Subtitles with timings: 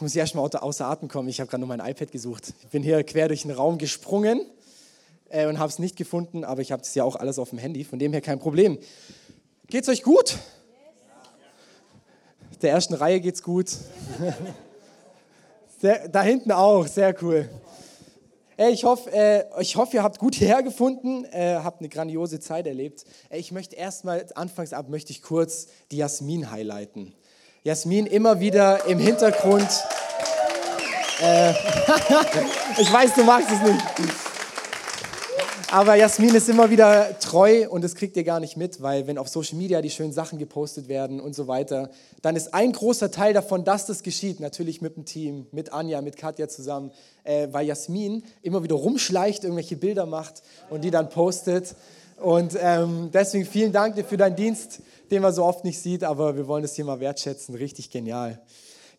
[0.00, 1.28] Jetzt muss ich erstmal außer Atem kommen.
[1.28, 2.54] Ich habe gerade nur mein iPad gesucht.
[2.62, 4.40] Ich bin hier quer durch den Raum gesprungen
[5.28, 7.58] äh, und habe es nicht gefunden, aber ich habe es ja auch alles auf dem
[7.58, 8.78] Handy, von dem her kein Problem.
[9.66, 10.38] Geht's euch gut?
[12.62, 13.76] Der ersten Reihe geht's gut.
[15.82, 17.50] Sehr, da hinten auch, sehr cool.
[18.56, 22.66] Ich hoffe, äh, ich hoffe, ihr habt gut hierher gefunden, äh, habt eine grandiose Zeit
[22.66, 23.04] erlebt.
[23.30, 27.12] Ich möchte erstmal, anfangs ab, möchte ich kurz die Jasmin highlighten.
[27.62, 29.68] Jasmin immer wieder im Hintergrund.
[31.22, 31.50] Äh,
[32.78, 33.84] ich weiß, du magst es nicht.
[35.70, 39.18] Aber Jasmin ist immer wieder treu und das kriegt ihr gar nicht mit, weil wenn
[39.18, 41.90] auf Social Media die schönen Sachen gepostet werden und so weiter,
[42.22, 46.00] dann ist ein großer Teil davon, dass das geschieht, natürlich mit dem Team, mit Anja,
[46.00, 46.90] mit Katja zusammen,
[47.24, 51.76] äh, weil Jasmin immer wieder rumschleicht, irgendwelche Bilder macht und die dann postet.
[52.16, 54.80] Und ähm, deswegen vielen Dank dir für deinen Dienst,
[55.10, 57.54] den man so oft nicht sieht, aber wir wollen das hier mal wertschätzen.
[57.54, 58.40] Richtig genial.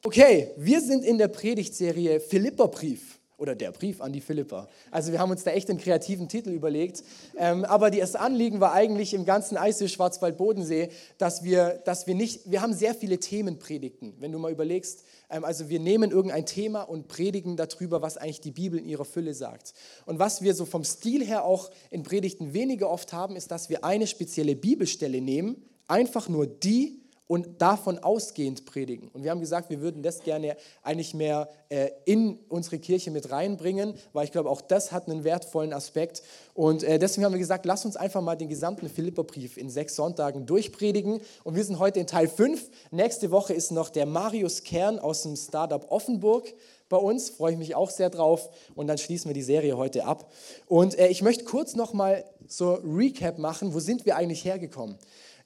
[0.04, 4.70] Okay, wir sind in der Predigtserie Philipperbrief oder der Brief an die Philipper.
[4.92, 7.04] Also wir haben uns da echt einen kreativen Titel überlegt.
[7.38, 12.52] Ähm, aber das Anliegen war eigentlich im ganzen Eissee Schwarzwald-Bodensee, dass wir, dass wir nicht,
[12.52, 14.14] wir haben sehr viele Themenpredigten.
[14.20, 18.42] Wenn du mal überlegst, ähm, also wir nehmen irgendein Thema und predigen darüber, was eigentlich
[18.42, 19.74] die Bibel in ihrer Fülle sagt.
[20.06, 23.70] Und was wir so vom Stil her auch in Predigten weniger oft haben, ist, dass
[23.70, 29.10] wir eine spezielle Bibelstelle nehmen, einfach nur die und davon ausgehend predigen.
[29.14, 33.32] Und wir haben gesagt, wir würden das gerne eigentlich mehr äh, in unsere Kirche mit
[33.32, 36.24] reinbringen, weil ich glaube, auch das hat einen wertvollen Aspekt.
[36.54, 39.96] Und äh, deswegen haben wir gesagt, lass uns einfach mal den gesamten Philipperbrief in sechs
[39.96, 41.22] Sonntagen durchpredigen.
[41.46, 42.70] Und wir sind heute in Teil 5.
[42.92, 46.54] Nächste Woche ist noch der Marius Kern aus dem Startup Offenburg
[46.90, 48.50] bei uns, freue ich mich auch sehr drauf.
[48.76, 50.30] Und dann schließen wir die Serie heute ab.
[50.68, 54.98] Und äh, ich möchte kurz nochmal so Recap machen, wo sind wir eigentlich hergekommen?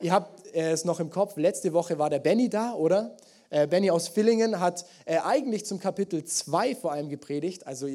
[0.02, 3.16] Ihr habt äh, es noch im Kopf, letzte Woche war der Benny da, oder?
[3.50, 7.68] Äh, Benny aus Villingen hat äh, eigentlich zum Kapitel 2 vor allem gepredigt.
[7.68, 7.88] Also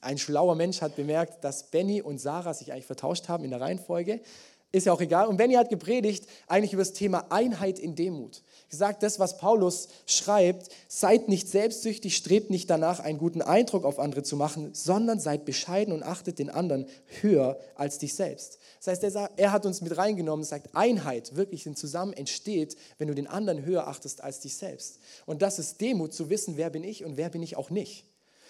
[0.00, 3.60] ein schlauer Mensch hat bemerkt, dass Benny und Sarah sich eigentlich vertauscht haben in der
[3.60, 4.20] Reihenfolge.
[4.72, 5.28] Ist ja auch egal.
[5.28, 8.42] Und Benny hat gepredigt eigentlich über das Thema Einheit in Demut.
[8.68, 13.98] Gesagt, das, was Paulus schreibt, seid nicht selbstsüchtig, strebt nicht danach, einen guten Eindruck auf
[13.98, 16.86] andere zu machen, sondern seid bescheiden und achtet den anderen
[17.20, 18.58] höher als dich selbst.
[18.86, 23.08] Das heißt, er, hat uns mit reingenommen und sagt, Einheit wirklich in Zusammen entsteht, wenn
[23.08, 25.00] du den anderen höher achtest als dich selbst.
[25.26, 28.04] Und das ist Demut, zu wissen, wer bin ich und wer bin ich auch nicht.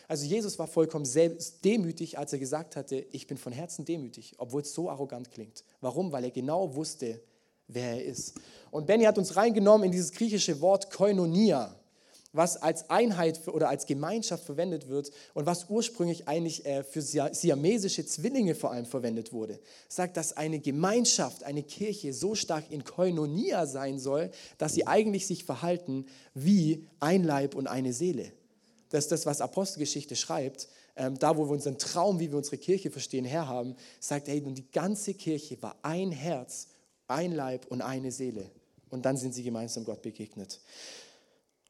[0.08, 4.34] Also Jesus war vollkommen selbst demütig, als er gesagt hatte, ich bin von Herzen demütig,
[4.36, 5.64] obwohl es so arrogant klingt.
[5.80, 6.12] Warum?
[6.12, 7.18] Weil er genau wusste,
[7.66, 8.34] wer er ist.
[8.70, 11.74] Und Benny hat uns reingenommen in dieses griechische Wort Koinonia
[12.36, 18.06] was als Einheit oder als Gemeinschaft verwendet wird und was ursprünglich eigentlich äh, für siamesische
[18.06, 19.58] Zwillinge vor allem verwendet wurde.
[19.88, 25.26] Sagt, dass eine Gemeinschaft, eine Kirche so stark in Koinonia sein soll, dass sie eigentlich
[25.26, 28.32] sich verhalten wie ein Leib und eine Seele.
[28.90, 30.68] Das ist das, was Apostelgeschichte schreibt.
[30.98, 34.54] Ähm, da, wo wir unseren Traum, wie wir unsere Kirche verstehen, herhaben, sagt, hey, und
[34.54, 36.68] die ganze Kirche war ein Herz,
[37.06, 38.50] ein Leib und eine Seele.
[38.88, 40.60] Und dann sind sie gemeinsam Gott begegnet.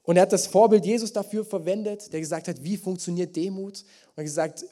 [0.07, 3.81] Und er hat das Vorbild Jesus dafür verwendet, der gesagt hat, wie funktioniert Demut?
[3.81, 4.65] Und er hat gesagt,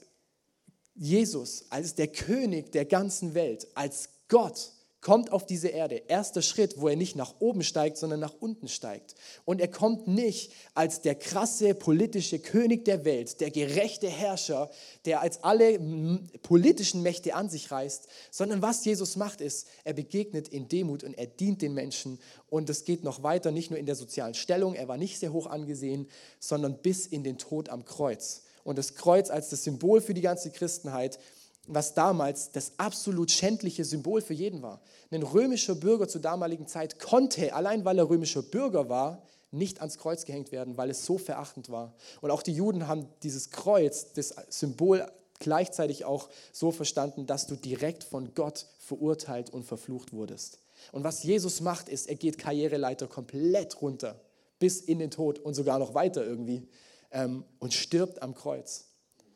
[0.95, 4.73] Jesus als der König der ganzen Welt, als Gott,
[5.05, 5.97] kommt auf diese Erde.
[6.09, 9.15] Erster Schritt, wo er nicht nach oben steigt, sondern nach unten steigt.
[9.45, 14.71] Und er kommt nicht als der krasse politische König der Welt, der gerechte Herrscher,
[15.05, 15.79] der als alle
[16.43, 21.13] politischen Mächte an sich reißt, sondern was Jesus macht ist, er begegnet in Demut und
[21.13, 22.19] er dient den Menschen.
[22.49, 25.35] Und es geht noch weiter, nicht nur in der sozialen Stellung, er war nicht sehr
[25.35, 26.09] hoch angesehen,
[26.41, 28.45] sondern bis in den Tod am Kreuz.
[28.65, 31.19] Und das Kreuz als das Symbol für die ganze Christenheit
[31.67, 34.81] was damals das absolut schändliche Symbol für jeden war.
[35.11, 39.99] Ein römischer Bürger zur damaligen Zeit konnte, allein weil er römischer Bürger war, nicht ans
[39.99, 41.95] Kreuz gehängt werden, weil es so verachtend war.
[42.21, 45.07] Und auch die Juden haben dieses Kreuz, das Symbol
[45.39, 50.59] gleichzeitig auch so verstanden, dass du direkt von Gott verurteilt und verflucht wurdest.
[50.93, 54.21] Und was Jesus macht, ist, er geht Karriereleiter komplett runter,
[54.59, 56.69] bis in den Tod und sogar noch weiter irgendwie
[57.11, 58.87] ähm, und stirbt am Kreuz.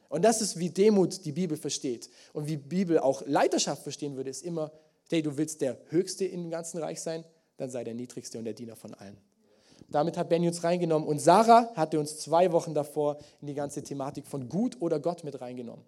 [0.08, 2.08] Und das ist, wie Demut die Bibel versteht.
[2.32, 4.72] Und wie Bibel auch Leiterschaft verstehen würde, ist immer,
[5.10, 7.24] hey, du willst der Höchste im ganzen Reich sein,
[7.56, 9.18] dann sei der Niedrigste und der Diener von allen.
[9.90, 11.08] Damit hat Benny uns reingenommen.
[11.08, 15.24] Und Sarah hatte uns zwei Wochen davor in die ganze Thematik von gut oder Gott
[15.24, 15.84] mit reingenommen.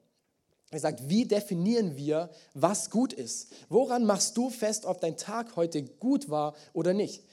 [0.71, 3.53] Er sagt, wie definieren wir, was gut ist?
[3.69, 7.25] Woran machst du fest, ob dein Tag heute gut war oder nicht?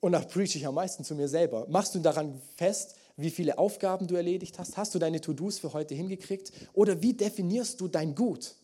[0.00, 1.66] Und da preach ich am meisten zu mir selber.
[1.68, 4.76] Machst du daran fest, wie viele Aufgaben du erledigt hast?
[4.76, 6.52] Hast du deine To-Dos für heute hingekriegt?
[6.72, 8.54] Oder wie definierst du dein Gut?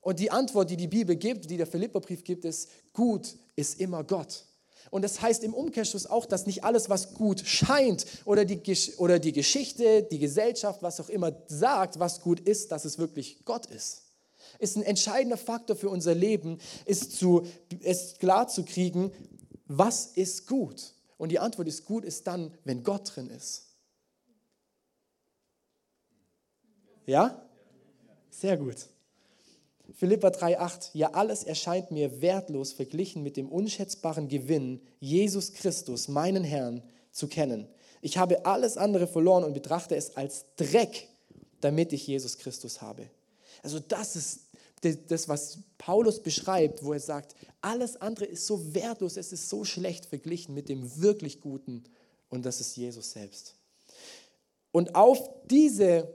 [0.00, 4.02] Und die Antwort, die die Bibel gibt, die der Philipperbrief gibt, ist, gut ist immer
[4.02, 4.46] Gott.
[4.90, 8.60] Und das heißt im Umkehrschluss auch, dass nicht alles, was gut scheint oder die,
[8.98, 13.44] oder die Geschichte, die Gesellschaft, was auch immer sagt, was gut ist, dass es wirklich
[13.44, 14.02] Gott ist.
[14.58, 17.46] Ist ein entscheidender Faktor für unser Leben, ist, zu,
[17.80, 19.12] ist klar zu kriegen,
[19.66, 20.94] was ist gut.
[21.16, 23.73] Und die Antwort ist gut ist dann, wenn Gott drin ist.
[27.06, 27.42] Ja?
[28.30, 28.76] Sehr gut.
[29.92, 36.42] Philippa 3,8, ja, alles erscheint mir wertlos verglichen mit dem unschätzbaren Gewinn, Jesus Christus, meinen
[36.42, 37.68] Herrn, zu kennen.
[38.00, 41.08] Ich habe alles andere verloren und betrachte es als Dreck,
[41.60, 43.08] damit ich Jesus Christus habe.
[43.62, 44.40] Also das ist
[45.08, 49.64] das, was Paulus beschreibt, wo er sagt, alles andere ist so wertlos, es ist so
[49.64, 51.84] schlecht verglichen mit dem wirklich Guten
[52.28, 53.54] und das ist Jesus selbst.
[54.72, 56.12] Und auf diese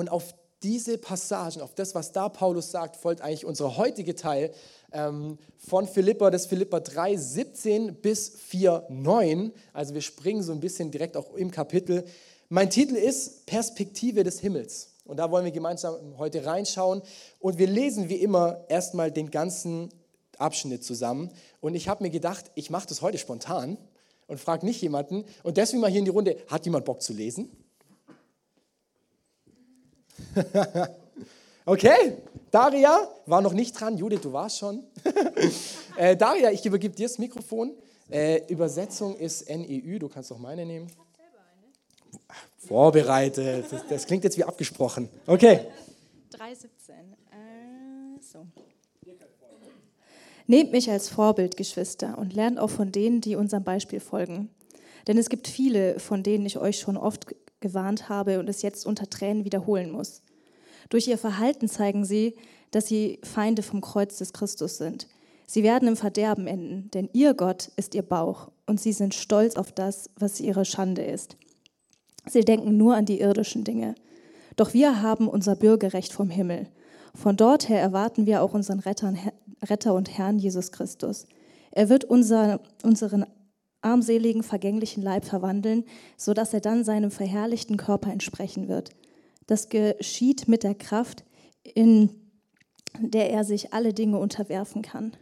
[0.00, 4.50] und auf diese Passagen, auf das, was da Paulus sagt, folgt eigentlich unser heutiger Teil
[4.92, 9.52] ähm, von Philippa, das Philippa 3, 17 bis 4, 9.
[9.74, 12.04] Also wir springen so ein bisschen direkt auch im Kapitel.
[12.48, 14.94] Mein Titel ist Perspektive des Himmels.
[15.04, 17.02] Und da wollen wir gemeinsam heute reinschauen.
[17.38, 19.90] Und wir lesen wie immer erstmal den ganzen
[20.38, 21.30] Abschnitt zusammen.
[21.60, 23.76] Und ich habe mir gedacht, ich mache das heute spontan
[24.28, 25.26] und frage nicht jemanden.
[25.42, 27.50] Und deswegen mal hier in die Runde, hat jemand Bock zu lesen?
[31.66, 32.16] okay,
[32.50, 33.96] Daria war noch nicht dran.
[33.96, 34.84] Judith, du warst schon.
[35.96, 37.72] äh, Daria, ich übergebe dir das Mikrofon.
[38.10, 40.88] Äh, Übersetzung ist NEU, du kannst auch meine nehmen.
[42.58, 45.08] Vorbereitet, das, das, klingt jetzt wie abgesprochen.
[45.26, 45.60] Okay.
[46.32, 46.68] 3,17.
[47.30, 48.46] Äh, so.
[50.46, 54.50] Nehmt mich als Vorbild, Geschwister, und lernt auch von denen, die unserem Beispiel folgen.
[55.06, 57.26] Denn es gibt viele, von denen ich euch schon oft
[57.60, 60.22] gewarnt habe und es jetzt unter Tränen wiederholen muss.
[60.88, 62.34] Durch ihr Verhalten zeigen sie,
[62.70, 65.08] dass sie Feinde vom Kreuz des Christus sind.
[65.46, 69.56] Sie werden im Verderben enden, denn ihr Gott ist ihr Bauch und sie sind stolz
[69.56, 71.36] auf das, was ihre Schande ist.
[72.26, 73.94] Sie denken nur an die irdischen Dinge.
[74.56, 76.68] Doch wir haben unser Bürgerrecht vom Himmel.
[77.14, 81.26] Von dort her erwarten wir auch unseren Retter und Herrn Jesus Christus.
[81.72, 83.26] Er wird unser, unseren
[83.82, 85.84] armseligen, vergänglichen Leib verwandeln,
[86.16, 88.90] sodass er dann seinem verherrlichten Körper entsprechen wird.
[89.46, 91.24] Das geschieht mit der Kraft,
[91.62, 92.10] in
[92.98, 95.16] der er sich alle Dinge unterwerfen kann.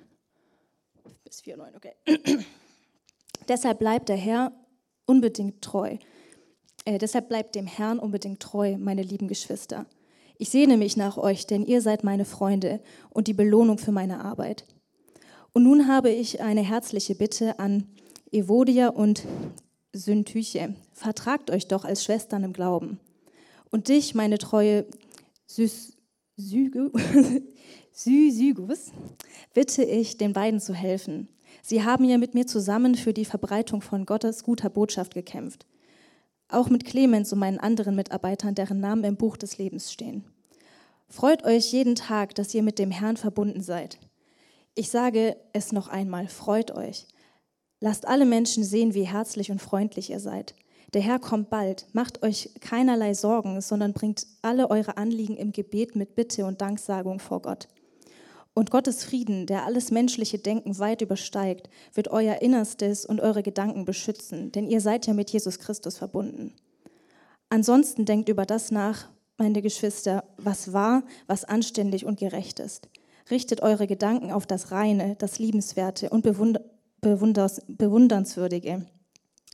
[1.24, 1.94] Bis 4,9, okay.
[3.48, 4.52] deshalb bleibt der Herr
[5.06, 5.96] unbedingt treu.
[6.84, 9.86] Äh, deshalb bleibt dem Herrn unbedingt treu, meine lieben Geschwister.
[10.38, 14.24] Ich sehne mich nach euch, denn ihr seid meine Freunde und die Belohnung für meine
[14.24, 14.66] Arbeit.
[15.52, 17.88] Und nun habe ich eine herzliche Bitte an
[18.30, 19.24] Evodia und
[19.92, 23.00] Syntyche, vertragt euch doch als Schwestern im Glauben.
[23.70, 24.86] Und dich, meine treue
[25.46, 26.92] Syzygus,
[29.54, 31.28] bitte ich, den beiden zu helfen.
[31.62, 35.66] Sie haben ja mit mir zusammen für die Verbreitung von Gottes guter Botschaft gekämpft.
[36.48, 40.24] Auch mit Clemens und meinen anderen Mitarbeitern, deren Namen im Buch des Lebens stehen.
[41.08, 43.98] Freut euch jeden Tag, dass ihr mit dem Herrn verbunden seid.
[44.74, 47.06] Ich sage es noch einmal, freut euch.
[47.80, 50.54] Lasst alle Menschen sehen, wie herzlich und freundlich ihr seid.
[50.94, 51.86] Der Herr kommt bald.
[51.92, 57.20] Macht euch keinerlei Sorgen, sondern bringt alle eure Anliegen im Gebet mit Bitte und Danksagung
[57.20, 57.68] vor Gott.
[58.54, 63.84] Und Gottes Frieden, der alles menschliche Denken weit übersteigt, wird euer Innerstes und eure Gedanken
[63.84, 66.54] beschützen, denn ihr seid ja mit Jesus Christus verbunden.
[67.50, 72.88] Ansonsten denkt über das nach, meine Geschwister, was wahr, was anständig und gerecht ist.
[73.30, 76.22] Richtet eure Gedanken auf das Reine, das Liebenswerte und
[77.00, 78.86] Bewundernswürdige,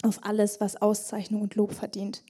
[0.03, 2.23] auf alles, was Auszeichnung und Lob verdient.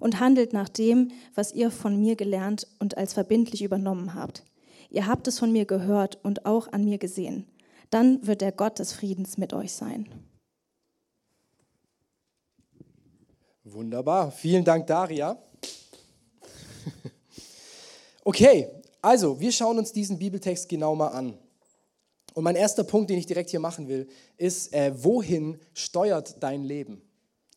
[0.00, 4.44] Und handelt nach dem, was ihr von mir gelernt und als verbindlich übernommen habt.
[4.90, 7.46] Ihr habt es von mir gehört und auch an mir gesehen.
[7.90, 10.08] Dann wird der Gott des Friedens mit euch sein.
[13.64, 14.32] Wunderbar.
[14.32, 15.36] Vielen Dank, Daria.
[18.24, 18.68] Okay,
[19.00, 21.36] also wir schauen uns diesen Bibeltext genau mal an.
[22.34, 26.64] Und mein erster Punkt, den ich direkt hier machen will, ist, äh, wohin steuert dein
[26.64, 27.02] Leben?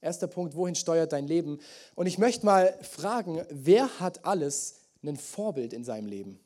[0.01, 1.59] Erster Punkt, wohin steuert dein Leben?
[1.95, 6.39] Und ich möchte mal fragen, wer hat alles ein Vorbild in seinem Leben?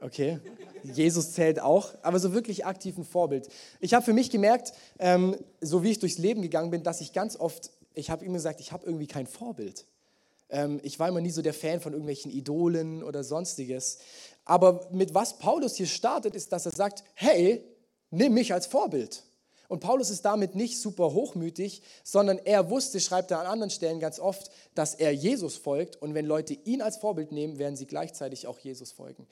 [0.00, 0.38] Okay,
[0.84, 3.48] Jesus zählt auch, aber so wirklich aktiv ein Vorbild.
[3.80, 7.12] Ich habe für mich gemerkt, ähm, so wie ich durchs Leben gegangen bin, dass ich
[7.12, 9.86] ganz oft, ich habe immer gesagt, ich habe irgendwie kein Vorbild.
[10.50, 13.98] Ähm, ich war immer nie so der Fan von irgendwelchen Idolen oder sonstiges.
[14.44, 17.64] Aber mit was Paulus hier startet, ist, dass er sagt, hey,
[18.10, 19.24] nimm mich als Vorbild.
[19.68, 24.00] Und Paulus ist damit nicht super hochmütig, sondern er wusste, schreibt er an anderen Stellen
[24.00, 25.96] ganz oft, dass er Jesus folgt.
[25.96, 29.26] Und wenn Leute ihn als Vorbild nehmen, werden sie gleichzeitig auch Jesus folgen.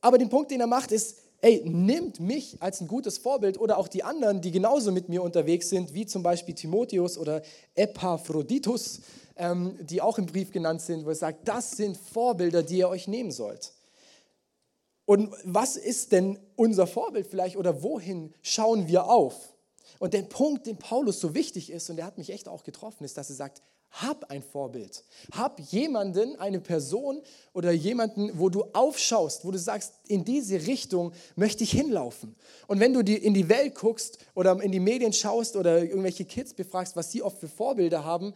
[0.00, 3.78] Aber den Punkt, den er macht, ist, ey, nimmt mich als ein gutes Vorbild oder
[3.78, 7.42] auch die anderen, die genauso mit mir unterwegs sind, wie zum Beispiel Timotheus oder
[7.74, 9.00] Epaphroditus,
[9.36, 12.88] ähm, die auch im Brief genannt sind, wo er sagt, das sind Vorbilder, die ihr
[12.88, 13.72] euch nehmen sollt.
[15.04, 19.54] Und was ist denn unser Vorbild vielleicht oder wohin schauen wir auf?
[19.98, 23.04] Und der Punkt, den Paulus so wichtig ist, und der hat mich echt auch getroffen,
[23.04, 25.04] ist, dass er sagt, hab ein Vorbild.
[25.32, 31.12] Hab jemanden, eine Person oder jemanden, wo du aufschaust, wo du sagst, in diese Richtung
[31.34, 32.36] möchte ich hinlaufen.
[32.66, 36.24] Und wenn du die, in die Welt guckst oder in die Medien schaust oder irgendwelche
[36.24, 38.34] Kids befragst, was sie oft für Vorbilder haben,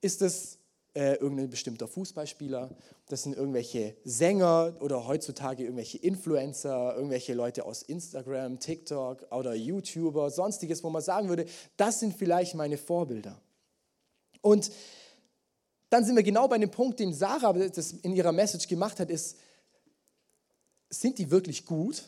[0.00, 0.58] ist es
[0.94, 2.70] äh, irgendein bestimmter Fußballspieler,
[3.08, 10.30] das sind irgendwelche Sänger oder heutzutage irgendwelche Influencer, irgendwelche Leute aus Instagram, TikTok oder YouTuber,
[10.30, 13.40] sonstiges, wo man sagen würde, das sind vielleicht meine Vorbilder.
[14.40, 14.70] Und
[15.90, 19.10] dann sind wir genau bei dem Punkt, den Sarah das in ihrer Message gemacht hat,
[19.10, 19.36] ist,
[20.88, 22.04] sind die wirklich gut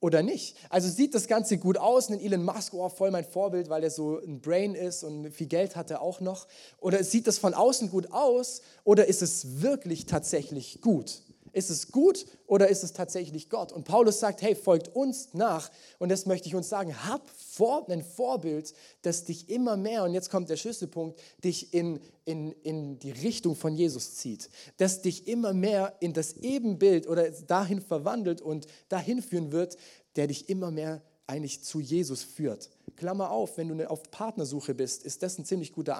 [0.00, 0.56] oder nicht?
[0.70, 3.90] Also sieht das Ganze gut aus, ein Elon Musk, oh, voll mein Vorbild, weil er
[3.90, 6.46] so ein Brain ist und viel Geld hat er auch noch.
[6.78, 11.22] Oder sieht das von außen gut aus oder ist es wirklich tatsächlich gut?
[11.52, 13.72] Ist es gut oder ist es tatsächlich Gott?
[13.72, 15.70] Und Paulus sagt, hey, folgt uns nach.
[15.98, 20.14] Und das möchte ich uns sagen, hab vor, ein Vorbild, das dich immer mehr, und
[20.14, 24.50] jetzt kommt der Schlüsselpunkt, dich in, in, in die Richtung von Jesus zieht.
[24.76, 29.76] Das dich immer mehr in das Ebenbild oder dahin verwandelt und dahin führen wird,
[30.16, 32.70] der dich immer mehr eigentlich zu Jesus führt.
[32.96, 35.94] Klammer auf, wenn du auf Partnersuche bist, ist das ein ziemlich guter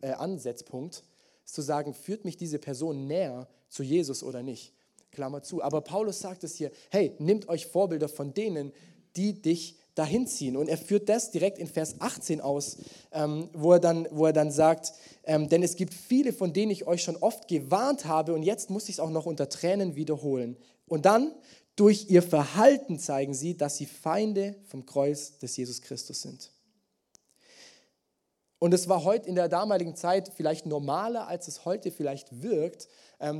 [0.00, 1.04] äh, Ansatzpunkt,
[1.44, 4.72] zu sagen, führt mich diese Person näher zu Jesus oder nicht.
[5.10, 5.62] Klammer zu.
[5.62, 8.72] Aber Paulus sagt es hier, hey, nehmt euch Vorbilder von denen,
[9.16, 10.56] die dich dahin ziehen.
[10.56, 12.76] Und er führt das direkt in Vers 18 aus,
[13.12, 14.92] ähm, wo, er dann, wo er dann sagt,
[15.24, 18.70] ähm, denn es gibt viele, von denen ich euch schon oft gewarnt habe und jetzt
[18.70, 20.56] muss ich es auch noch unter Tränen wiederholen.
[20.86, 21.32] Und dann,
[21.76, 26.50] durch ihr Verhalten zeigen sie, dass sie Feinde vom Kreuz des Jesus Christus sind.
[28.62, 32.88] Und es war heute in der damaligen Zeit vielleicht normaler, als es heute vielleicht wirkt,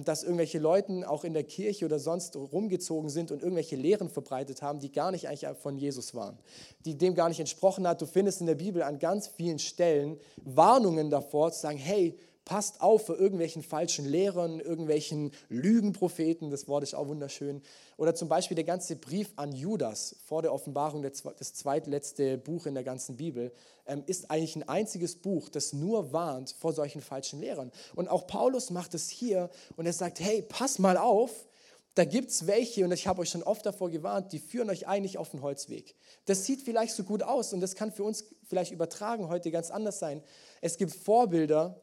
[0.04, 4.62] dass irgendwelche Leute auch in der Kirche oder sonst rumgezogen sind und irgendwelche Lehren verbreitet
[4.62, 6.38] haben, die gar nicht eigentlich von Jesus waren,
[6.84, 8.00] die dem gar nicht entsprochen hat.
[8.00, 12.80] Du findest in der Bibel an ganz vielen Stellen Warnungen davor, zu sagen, hey, passt
[12.80, 17.62] auf vor irgendwelchen falschen Lehrern, irgendwelchen Lügenpropheten, das Wort ist auch wunderschön.
[17.96, 22.74] Oder zum Beispiel der ganze Brief an Judas vor der Offenbarung, das zweitletzte Buch in
[22.74, 23.52] der ganzen Bibel,
[23.86, 27.70] ähm, ist eigentlich ein einziges Buch, das nur warnt vor solchen falschen Lehrern.
[27.94, 31.46] Und auch Paulus macht es hier und er sagt, hey, pass mal auf,
[31.94, 34.88] da gibt es welche, und ich habe euch schon oft davor gewarnt, die führen euch
[34.88, 35.94] eigentlich auf den Holzweg.
[36.24, 39.70] Das sieht vielleicht so gut aus und das kann für uns vielleicht übertragen heute ganz
[39.70, 40.22] anders sein.
[40.62, 41.78] Es gibt Vorbilder,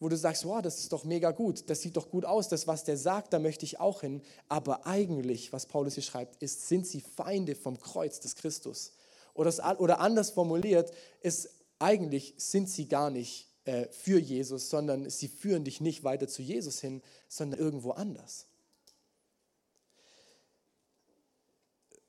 [0.00, 2.66] wo du sagst, wow, das ist doch mega gut, das sieht doch gut aus, das,
[2.66, 4.22] was der sagt, da möchte ich auch hin.
[4.48, 8.92] Aber eigentlich, was Paulus hier schreibt, ist, sind sie Feinde vom Kreuz des Christus.
[9.34, 15.28] Oder, oder anders formuliert, ist eigentlich sind sie gar nicht äh, für Jesus, sondern sie
[15.28, 18.46] führen dich nicht weiter zu Jesus hin, sondern irgendwo anders.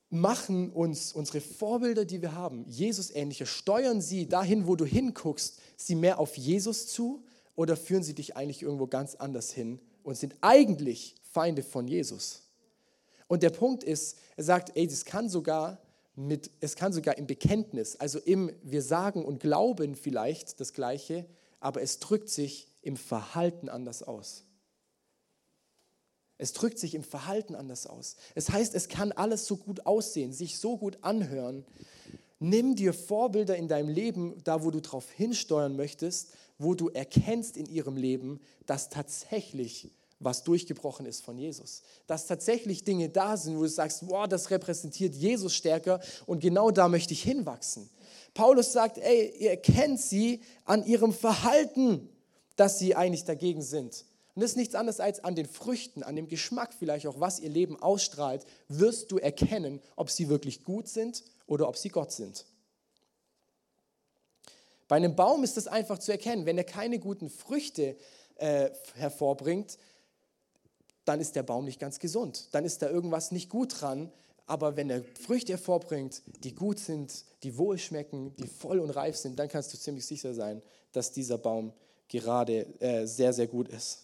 [0.10, 5.60] Machen uns unsere Vorbilder, die wir haben, Jesus ähnliche, steuern sie dahin, wo du hinguckst,
[5.76, 7.25] sie mehr auf Jesus zu
[7.56, 12.44] oder führen sie dich eigentlich irgendwo ganz anders hin und sind eigentlich Feinde von Jesus?
[13.28, 15.82] Und der Punkt ist, er sagt, ey, das kann sogar
[16.16, 21.26] mit, es kann sogar im Bekenntnis, also im, wir sagen und glauben vielleicht das Gleiche,
[21.60, 24.44] aber es drückt sich im Verhalten anders aus.
[26.38, 28.18] Es drückt sich im Verhalten anders aus.
[28.36, 31.66] Es heißt, es kann alles so gut aussehen, sich so gut anhören.
[32.40, 37.58] Nimm dir Vorbilder in deinem Leben, da wo du drauf hinsteuern möchtest, wo du erkennst
[37.58, 41.82] in ihrem Leben, dass tatsächlich was durchgebrochen ist von Jesus.
[42.08, 46.72] Dass tatsächlich Dinge da sind, wo du sagst, wow, das repräsentiert Jesus stärker und genau
[46.72, 47.90] da möchte ich hinwachsen.
[48.34, 52.10] Paulus sagt, ey, ihr erkennt sie an ihrem Verhalten,
[52.56, 54.06] dass sie eigentlich dagegen sind.
[54.34, 57.40] Und das ist nichts anderes als an den Früchten, an dem Geschmack vielleicht auch, was
[57.40, 62.12] ihr Leben ausstrahlt, wirst du erkennen, ob sie wirklich gut sind oder ob sie Gott
[62.12, 62.46] sind.
[64.88, 66.46] Bei einem Baum ist das einfach zu erkennen.
[66.46, 67.96] Wenn er keine guten Früchte
[68.36, 69.78] äh, hervorbringt,
[71.06, 72.50] dann ist der Baum nicht ganz gesund.
[72.52, 74.12] Dann ist da irgendwas nicht gut dran.
[74.48, 79.40] Aber wenn er Früchte hervorbringt, die gut sind, die wohlschmecken, die voll und reif sind,
[79.40, 80.62] dann kannst du ziemlich sicher sein,
[80.92, 81.74] dass dieser Baum
[82.08, 84.04] gerade äh, sehr, sehr gut ist.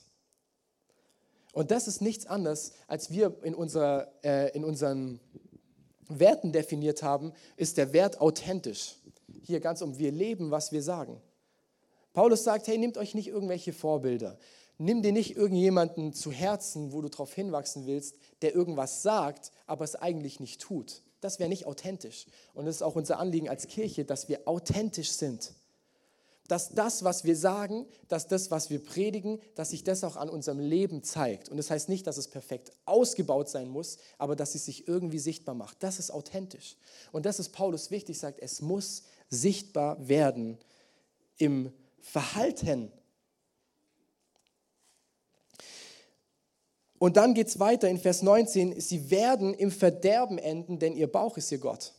[1.53, 5.19] Und das ist nichts anderes, als wir in, unserer, äh, in unseren
[6.19, 8.95] Werten definiert haben, ist der Wert authentisch
[9.43, 11.21] hier ganz um, wir leben, was wir sagen.
[12.13, 14.37] Paulus sagt, hey, nehmt euch nicht irgendwelche Vorbilder.
[14.77, 19.83] nimm dir nicht irgendjemanden zu Herzen, wo du darauf hinwachsen willst, der irgendwas sagt, aber
[19.83, 21.03] es eigentlich nicht tut.
[21.19, 22.25] Das wäre nicht authentisch.
[22.55, 25.53] Und das ist auch unser Anliegen als Kirche, dass wir authentisch sind.
[26.51, 30.29] Dass das, was wir sagen, dass das, was wir predigen, dass sich das auch an
[30.29, 31.47] unserem Leben zeigt.
[31.47, 35.19] Und das heißt nicht, dass es perfekt ausgebaut sein muss, aber dass es sich irgendwie
[35.19, 35.81] sichtbar macht.
[35.81, 36.75] Das ist authentisch.
[37.13, 40.57] Und das ist Paulus wichtig, sagt, es muss sichtbar werden
[41.37, 42.91] im Verhalten
[46.99, 51.11] Und dann geht es weiter in Vers 19, sie werden im Verderben enden, denn ihr
[51.11, 51.93] Bauch ist ihr Gott.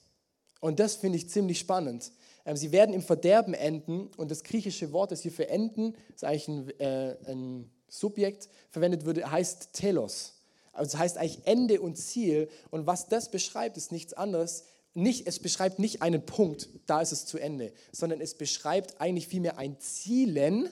[0.61, 2.13] Und das finde ich ziemlich spannend.
[2.45, 6.25] Ähm, sie werden im Verderben enden und das griechische Wort, das hier für enden, ist
[6.25, 10.35] eigentlich ein, äh, ein Subjekt, verwendet würde, heißt telos.
[10.73, 12.49] Also das heißt eigentlich Ende und Ziel.
[12.71, 14.65] Und was das beschreibt, ist nichts anderes.
[14.95, 19.29] Nicht, es beschreibt nicht einen Punkt, da ist es zu Ende, sondern es beschreibt eigentlich
[19.29, 20.69] vielmehr ein Zielen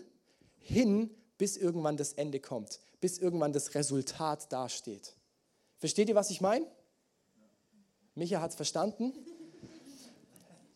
[0.58, 5.14] hin, bis irgendwann das Ende kommt bis irgendwann das Resultat dasteht.
[5.78, 6.66] Versteht ihr, was ich meine?
[8.14, 9.14] Micha hat es verstanden.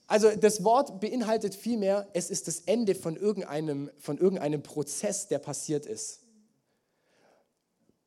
[0.06, 5.38] Also das Wort beinhaltet vielmehr, es ist das Ende von irgendeinem, von irgendeinem Prozess, der
[5.38, 6.20] passiert ist.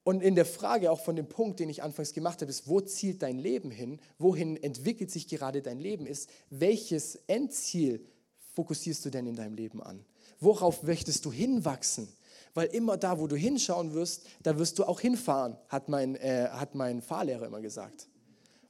[0.03, 2.79] Und in der Frage auch von dem Punkt, den ich anfangs gemacht habe, ist, wo
[2.79, 3.99] zielt dein Leben hin?
[4.19, 6.05] Wohin entwickelt sich gerade dein Leben?
[6.05, 8.05] Ist, welches Endziel
[8.53, 10.05] fokussierst du denn in deinem Leben an?
[10.39, 12.07] Worauf möchtest du hinwachsen?
[12.57, 16.47] weil immer da, wo du hinschauen wirst, da wirst du auch hinfahren, hat mein, äh,
[16.49, 18.07] hat mein Fahrlehrer immer gesagt.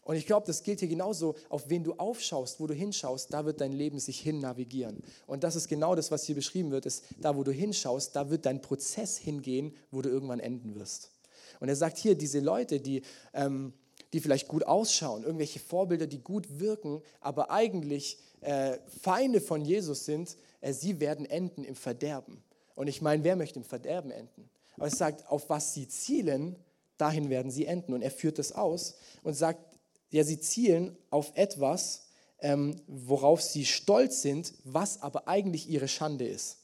[0.07, 3.43] Und ich glaube, das gilt hier genauso, auf wen du aufschaust, wo du hinschaust, da
[3.43, 5.03] wird dein Leben sich hin navigieren.
[5.25, 8.29] Und das ist genau das, was hier beschrieben wird, ist, da wo du hinschaust, da
[8.29, 11.11] wird dein Prozess hingehen, wo du irgendwann enden wirst.
[11.59, 13.01] Und er sagt hier, diese Leute, die,
[13.33, 13.73] ähm,
[14.13, 20.05] die vielleicht gut ausschauen, irgendwelche Vorbilder, die gut wirken, aber eigentlich äh, Feinde von Jesus
[20.05, 22.41] sind, äh, sie werden enden im Verderben.
[22.75, 24.49] Und ich meine, wer möchte im Verderben enden?
[24.77, 26.55] Aber es sagt, auf was sie zielen,
[26.97, 27.91] dahin werden sie enden.
[27.91, 29.76] Und er führt das aus und sagt,
[30.09, 32.07] ja, sie zielen auf etwas,
[32.39, 36.59] ähm, worauf sie stolz sind, was aber eigentlich ihre Schande ist.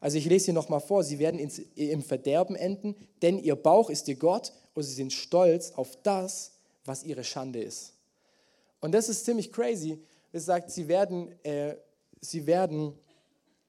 [0.00, 3.90] Also ich lese hier nochmal vor, sie werden ins, im Verderben enden, denn ihr Bauch
[3.90, 6.52] ist ihr Gott und sie sind stolz auf das,
[6.84, 7.92] was ihre Schande ist.
[8.80, 10.02] Und das ist ziemlich crazy.
[10.32, 11.76] Es sagt, sie werden, äh,
[12.20, 12.98] sie werden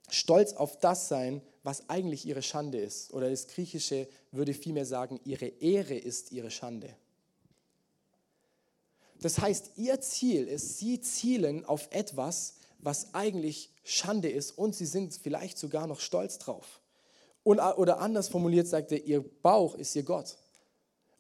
[0.09, 3.13] stolz auf das sein, was eigentlich ihre Schande ist.
[3.13, 6.95] Oder das Griechische würde vielmehr sagen, ihre Ehre ist ihre Schande.
[9.21, 14.87] Das heißt, ihr Ziel ist, sie zielen auf etwas, was eigentlich Schande ist und sie
[14.87, 16.81] sind vielleicht sogar noch stolz drauf.
[17.43, 20.37] Und, oder anders formuliert sagt er, ihr Bauch ist ihr Gott.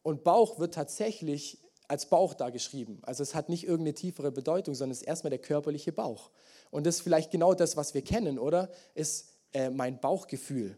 [0.03, 2.99] Und Bauch wird tatsächlich als Bauch da geschrieben.
[3.03, 6.31] Also es hat nicht irgendeine tiefere Bedeutung, sondern es ist erstmal der körperliche Bauch.
[6.71, 8.69] Und das ist vielleicht genau das, was wir kennen, oder?
[8.95, 10.77] Ist äh, mein Bauchgefühl.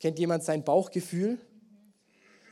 [0.00, 1.38] Kennt jemand sein Bauchgefühl?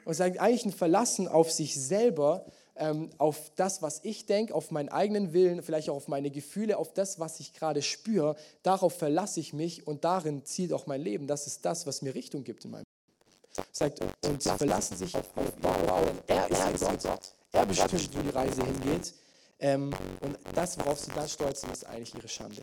[0.05, 2.47] Und sagt eigentlich ein Verlassen auf sich selber,
[2.77, 6.79] ähm, auf das, was ich denke, auf meinen eigenen Willen, vielleicht auch auf meine Gefühle,
[6.79, 8.37] auf das, was ich gerade spüre.
[8.63, 11.27] Darauf verlasse ich mich und darin zielt auch mein Leben.
[11.27, 13.69] Das ist das, was mir Richtung gibt in meinem Leben.
[13.73, 15.29] Sagt, und sie verlassen sich auf
[15.61, 16.03] Bau.
[16.27, 17.35] Er ist ein Gott.
[17.53, 19.15] Er bestimmt, wo die Reise hingeht.
[19.61, 22.63] Ähm, und das, worauf sie dann stolz sind, ist eigentlich ihre Schande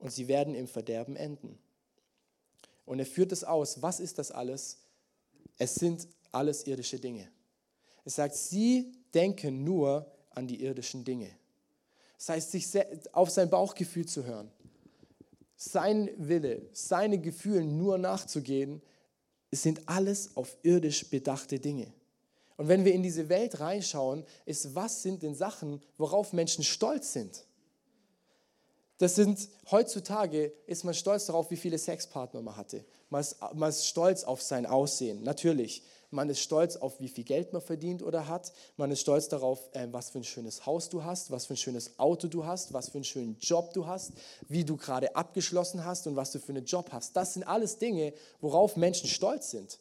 [0.00, 1.58] und sie werden im Verderben enden.
[2.86, 3.82] Und er führt es aus.
[3.82, 4.78] Was ist das alles?
[5.58, 7.30] Es sind alles irdische Dinge.
[8.04, 11.30] Es sagt, sie denken nur an die irdischen Dinge.
[12.18, 12.66] Das heißt, sich
[13.12, 14.50] auf sein Bauchgefühl zu hören,
[15.56, 18.82] sein Wille, seine Gefühle nur nachzugehen,
[19.50, 21.92] es sind alles auf irdisch bedachte Dinge.
[22.56, 27.14] Und wenn wir in diese Welt reinschauen, ist, was sind denn Sachen, worauf Menschen stolz
[27.14, 27.44] sind?
[28.98, 32.84] Das sind, heutzutage ist man stolz darauf, wie viele Sexpartner man hatte.
[33.08, 35.82] Man ist, man ist stolz auf sein Aussehen, natürlich.
[36.10, 38.52] Man ist stolz auf, wie viel Geld man verdient oder hat.
[38.76, 41.56] Man ist stolz darauf, äh, was für ein schönes Haus du hast, was für ein
[41.56, 44.12] schönes Auto du hast, was für einen schönen Job du hast,
[44.48, 47.14] wie du gerade abgeschlossen hast und was du für einen Job hast.
[47.16, 49.78] Das sind alles Dinge, worauf Menschen stolz sind.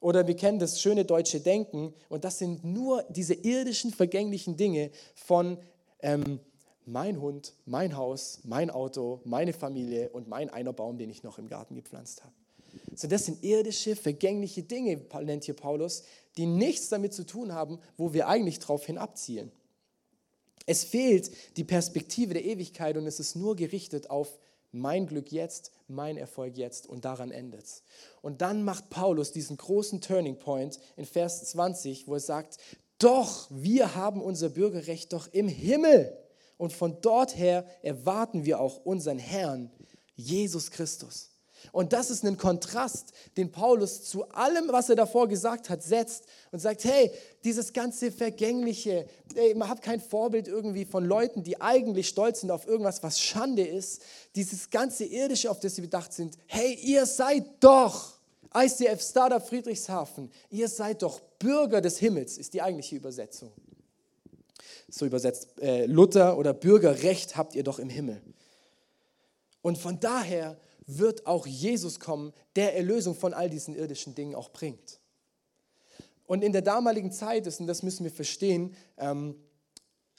[0.00, 4.90] Oder wir kennen das schöne deutsche Denken und das sind nur diese irdischen, vergänglichen Dinge
[5.14, 5.58] von
[6.00, 6.40] ähm,
[6.86, 11.38] mein Hund, mein Haus, mein Auto, meine Familie und mein einer Baum, den ich noch
[11.38, 12.34] im Garten gepflanzt habe.
[12.94, 16.02] So, das sind irdische, vergängliche Dinge, nennt hier Paulus,
[16.36, 19.52] die nichts damit zu tun haben, wo wir eigentlich drauf hin abzielen.
[20.66, 24.38] Es fehlt die Perspektive der Ewigkeit und es ist nur gerichtet auf
[24.72, 27.82] mein Glück jetzt, mein Erfolg jetzt und daran endet es.
[28.22, 32.58] Und dann macht Paulus diesen großen Turning Point in Vers 20, wo er sagt,
[32.98, 36.16] doch, wir haben unser Bürgerrecht doch im Himmel
[36.56, 39.70] und von dort her erwarten wir auch unseren Herrn,
[40.14, 41.30] Jesus Christus.
[41.72, 46.24] Und das ist ein Kontrast, den Paulus zu allem, was er davor gesagt hat, setzt
[46.50, 47.10] und sagt, hey,
[47.44, 52.50] dieses ganze Vergängliche, ey, man hat kein Vorbild irgendwie von Leuten, die eigentlich stolz sind
[52.50, 54.02] auf irgendwas, was Schande ist.
[54.34, 58.18] Dieses ganze Irdische, auf das sie bedacht sind, hey, ihr seid doch
[58.54, 63.52] ICF Startup Friedrichshafen, ihr seid doch Bürger des Himmels, ist die eigentliche Übersetzung.
[64.88, 68.20] So übersetzt äh, Luther oder Bürgerrecht habt ihr doch im Himmel.
[69.62, 70.56] Und von daher
[70.98, 75.00] wird auch Jesus kommen, der Erlösung von all diesen irdischen Dingen auch bringt.
[76.26, 79.34] Und in der damaligen Zeit ist, und das müssen wir verstehen, ähm,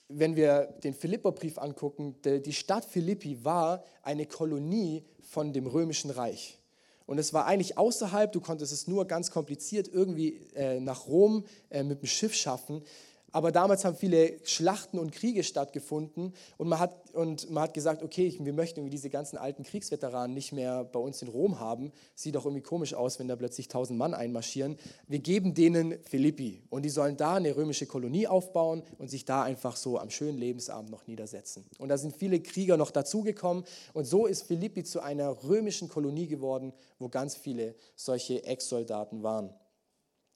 [0.10, 6.60] wenn wir den Philipperbrief angucken, die Stadt Philippi war eine Kolonie von dem römischen Reich.
[7.05, 11.45] Und es war eigentlich außerhalb, du konntest es nur ganz kompliziert irgendwie äh, nach Rom
[11.69, 12.84] äh, mit dem Schiff schaffen.
[13.32, 18.04] Aber damals haben viele Schlachten und Kriege stattgefunden und man hat, und man hat gesagt,
[18.04, 21.91] okay, wir möchten irgendwie diese ganzen alten Kriegsveteranen nicht mehr bei uns in Rom haben.
[22.13, 24.78] Sieht doch irgendwie komisch aus, wenn da plötzlich tausend Mann einmarschieren.
[25.08, 29.44] Wir geben denen Philippi und die sollen da eine römische Kolonie aufbauen und sich da
[29.44, 31.65] einfach so am schönen Lebensabend noch niedersetzen.
[31.80, 33.63] Und da sind viele Krieger noch dazugekommen
[33.94, 39.54] und so ist Philippi zu einer römischen Kolonie geworden, wo ganz viele solche Ex-Soldaten waren.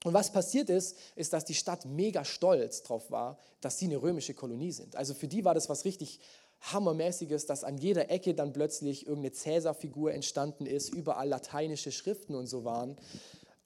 [0.06, 4.00] Und was passiert ist, ist, dass die Stadt mega stolz drauf war, dass sie eine
[4.00, 4.94] römische Kolonie sind.
[4.94, 6.20] Also für die war das was richtig
[6.60, 12.46] Hammermäßiges, dass an jeder Ecke dann plötzlich irgendeine Cäsar-Figur entstanden ist, überall lateinische Schriften und
[12.46, 12.96] so waren.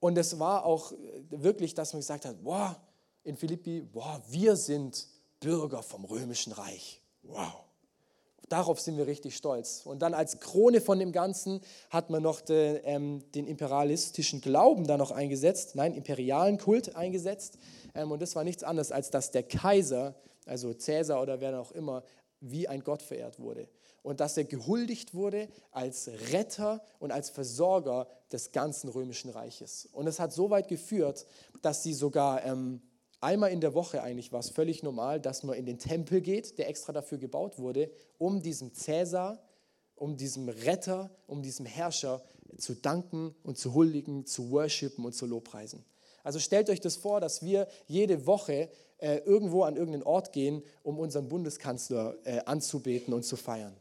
[0.00, 0.94] Und es war auch
[1.28, 2.74] wirklich, dass man gesagt hat, wow,
[3.22, 5.08] in Philippi, wow, wir sind
[5.40, 7.02] Bürger vom römischen Reich.
[7.22, 7.64] Wow.
[8.48, 9.82] Darauf sind wir richtig stolz.
[9.84, 14.86] Und dann als Krone von dem Ganzen hat man noch den, ähm, den imperialistischen Glauben
[14.86, 17.58] da noch eingesetzt, nein, imperialen Kult eingesetzt.
[17.94, 20.14] Ähm, und das war nichts anderes, als dass der Kaiser,
[20.46, 22.02] also Cäsar oder wer auch immer,
[22.40, 23.68] wie ein Gott verehrt wurde.
[24.02, 29.88] Und dass er gehuldigt wurde als Retter und als Versorger des ganzen römischen Reiches.
[29.92, 31.26] Und es hat so weit geführt,
[31.60, 32.80] dass sie sogar ähm,
[33.20, 36.58] Einmal in der Woche eigentlich war es völlig normal, dass man in den Tempel geht,
[36.58, 39.42] der extra dafür gebaut wurde, um diesem Cäsar,
[39.94, 42.22] um diesem Retter, um diesem Herrscher
[42.56, 45.84] zu danken und zu huldigen, zu worshipen und zu lobpreisen.
[46.24, 50.62] Also stellt euch das vor, dass wir jede Woche äh, irgendwo an irgendeinen Ort gehen,
[50.82, 53.76] um unseren Bundeskanzler äh, anzubeten und zu feiern.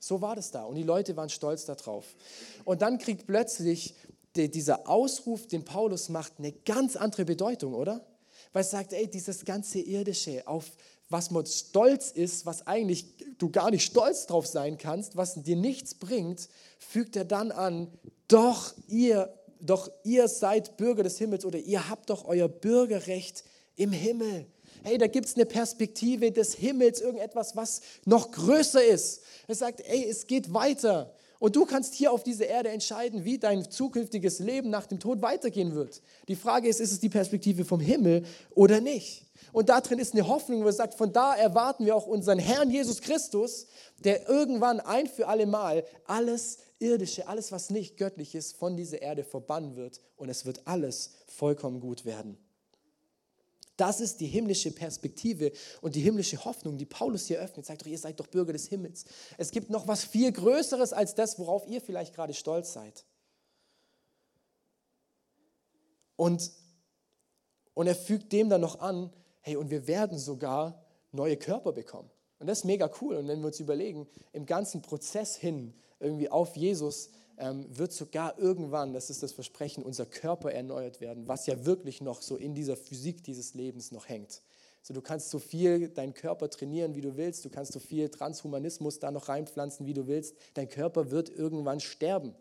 [0.00, 2.16] So war das da und die Leute waren stolz darauf.
[2.64, 3.94] Und dann kriegt plötzlich
[4.34, 8.04] die, dieser Ausruf, den Paulus macht, eine ganz andere Bedeutung, oder?
[8.52, 10.70] Weil es sagt, ey, dieses ganze Irdische, auf
[11.08, 13.06] was man stolz ist, was eigentlich
[13.38, 17.92] du gar nicht stolz drauf sein kannst, was dir nichts bringt, fügt er dann an,
[18.28, 23.44] doch ihr, doch ihr seid Bürger des Himmels oder ihr habt doch euer Bürgerrecht
[23.76, 24.46] im Himmel.
[24.84, 29.20] Hey, da gibt es eine Perspektive des Himmels, irgendetwas, was noch größer ist.
[29.46, 31.14] Er sagt, ey, es geht weiter.
[31.42, 35.22] Und du kannst hier auf dieser Erde entscheiden, wie dein zukünftiges Leben nach dem Tod
[35.22, 36.00] weitergehen wird.
[36.28, 38.22] Die Frage ist, ist es die Perspektive vom Himmel
[38.54, 39.26] oder nicht?
[39.50, 42.38] Und da drin ist eine Hoffnung, wo er sagt, von da erwarten wir auch unseren
[42.38, 43.66] Herrn Jesus Christus,
[44.04, 49.02] der irgendwann ein für alle Mal alles Irdische, alles, was nicht göttlich ist, von dieser
[49.02, 50.00] Erde verbannen wird.
[50.14, 52.38] Und es wird alles vollkommen gut werden.
[53.76, 57.64] Das ist die himmlische Perspektive und die himmlische Hoffnung, die Paulus hier öffnet.
[57.64, 59.04] Sagt doch, ihr seid doch Bürger des Himmels.
[59.38, 63.04] Es gibt noch was viel Größeres als das, worauf ihr vielleicht gerade stolz seid.
[66.16, 66.52] Und,
[67.74, 72.10] und er fügt dem dann noch an, hey, und wir werden sogar neue Körper bekommen.
[72.38, 73.16] Und das ist mega cool.
[73.16, 78.92] Und wenn wir uns überlegen, im ganzen Prozess hin irgendwie auf Jesus, wird sogar irgendwann,
[78.92, 82.76] das ist das Versprechen, unser Körper erneuert werden, was ja wirklich noch so in dieser
[82.76, 84.42] Physik dieses Lebens noch hängt.
[84.82, 88.08] So, du kannst so viel deinen Körper trainieren, wie du willst, du kannst so viel
[88.08, 90.34] Transhumanismus da noch reinpflanzen, wie du willst.
[90.54, 92.34] Dein Körper wird irgendwann sterben.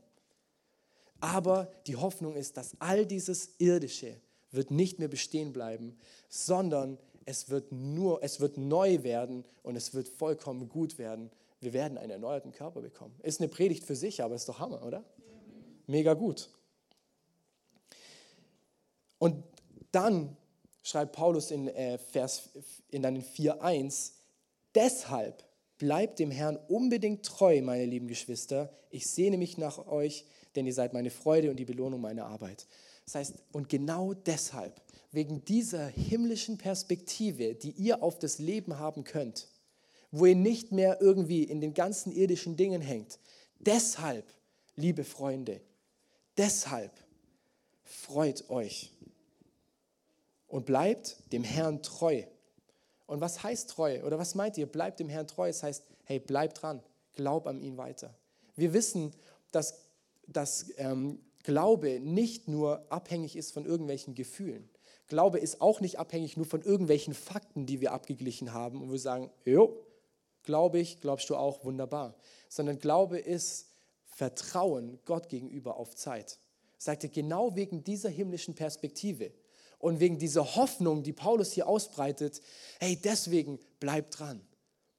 [1.19, 4.19] Aber die Hoffnung ist, dass all dieses Irdische
[4.51, 5.97] wird nicht mehr bestehen bleiben,
[6.29, 11.29] sondern es wird nur, es wird neu werden und es wird vollkommen gut werden
[11.61, 13.15] wir werden einen erneuerten Körper bekommen.
[13.21, 15.03] Ist eine Predigt für sich, aber ist doch Hammer, oder?
[15.87, 16.49] Mega gut.
[19.19, 19.43] Und
[19.91, 20.35] dann
[20.83, 22.49] schreibt Paulus in äh, Vers
[22.89, 24.13] in dann 4:1,
[24.73, 25.43] deshalb
[25.77, 28.75] bleibt dem Herrn unbedingt treu, meine lieben Geschwister.
[28.89, 32.65] Ich sehne mich nach euch, denn ihr seid meine Freude und die Belohnung meiner Arbeit.
[33.05, 39.03] Das heißt, und genau deshalb, wegen dieser himmlischen Perspektive, die ihr auf das Leben haben
[39.03, 39.47] könnt,
[40.11, 43.19] wo ihr nicht mehr irgendwie in den ganzen irdischen Dingen hängt.
[43.59, 44.25] Deshalb,
[44.75, 45.61] liebe Freunde,
[46.37, 46.91] deshalb
[47.83, 48.91] freut euch
[50.47, 52.23] und bleibt dem Herrn treu.
[53.05, 54.03] Und was heißt treu?
[54.03, 54.65] Oder was meint ihr?
[54.65, 55.49] Bleibt dem Herrn treu.
[55.49, 56.81] Es heißt, hey, bleibt dran,
[57.13, 58.15] glaub an ihn weiter.
[58.55, 59.11] Wir wissen,
[59.51, 59.91] dass
[60.27, 64.69] dass ähm, Glaube nicht nur abhängig ist von irgendwelchen Gefühlen.
[65.07, 68.99] Glaube ist auch nicht abhängig nur von irgendwelchen Fakten, die wir abgeglichen haben und wir
[68.99, 69.75] sagen, jo,
[70.43, 72.15] glaube ich, glaubst du auch, wunderbar.
[72.49, 73.67] Sondern Glaube ist
[74.05, 76.37] Vertrauen Gott gegenüber auf Zeit.
[76.77, 79.31] Sagte genau wegen dieser himmlischen Perspektive
[79.79, 82.41] und wegen dieser Hoffnung, die Paulus hier ausbreitet,
[82.79, 84.41] hey, deswegen bleib dran.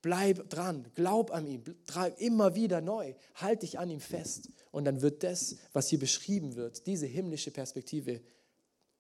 [0.01, 4.49] Bleib dran, glaub an treib immer wieder neu, halt dich an ihm fest.
[4.73, 8.21] Und dann wird das, was hier beschrieben wird, diese himmlische Perspektive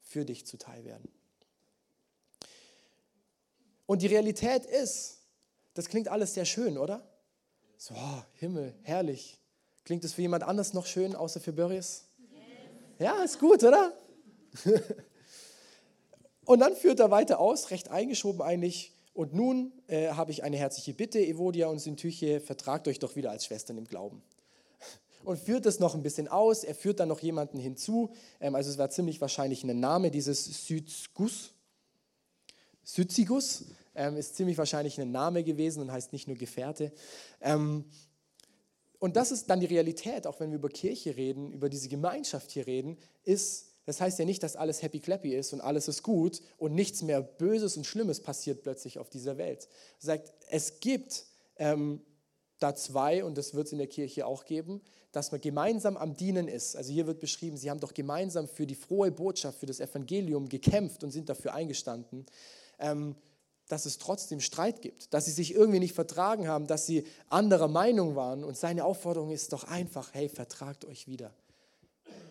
[0.01, 1.09] für dich zuteil werden.
[3.87, 5.22] Und die Realität ist,
[5.75, 7.09] das klingt alles sehr schön, oder?
[7.77, 9.39] So, oh, Himmel, herrlich.
[9.85, 12.05] Klingt es für jemand anders noch schön, außer für Börries?
[12.99, 13.93] Ja, ist gut, oder?
[16.45, 18.93] Und dann führt er weiter aus, recht eingeschoben eigentlich.
[19.15, 23.31] Und nun äh, habe ich eine herzliche Bitte, Evodia und Syntyche, vertragt euch doch wieder
[23.31, 24.23] als Schwestern im Glauben.
[25.25, 26.65] Und führt es noch ein bisschen aus.
[26.65, 28.13] Er führt dann noch jemanden hinzu.
[28.41, 31.53] Ähm, also es war ziemlich wahrscheinlich ein Name dieses Syzgus.
[32.83, 36.93] Syzigus ähm, ist ziemlich wahrscheinlich ein Name gewesen und heißt nicht nur Gefährte.
[37.41, 37.85] Ähm,
[38.99, 42.53] und das ist dann die Realität, auch wenn wir über Kirche reden, über diese Gemeinschaft
[42.53, 46.05] hier reden, ist, das heißt ja nicht, dass alles happy clappy ist und alles ist
[46.05, 49.69] gut und nichts mehr Böses und Schlimmes passiert plötzlich auf dieser Welt.
[49.99, 51.27] Sagt, es gibt
[51.57, 52.01] ähm,
[52.61, 56.17] da zwei, und das wird es in der Kirche auch geben, dass man gemeinsam am
[56.17, 56.77] Dienen ist.
[56.77, 60.49] Also hier wird beschrieben, sie haben doch gemeinsam für die frohe Botschaft, für das Evangelium
[60.49, 62.25] gekämpft und sind dafür eingestanden.
[62.79, 63.17] Ähm,
[63.69, 67.69] dass es trotzdem Streit gibt, dass sie sich irgendwie nicht vertragen haben, dass sie anderer
[67.69, 68.45] Meinung waren.
[68.45, 71.33] Und seine Aufforderung ist doch einfach, hey, vertragt euch wieder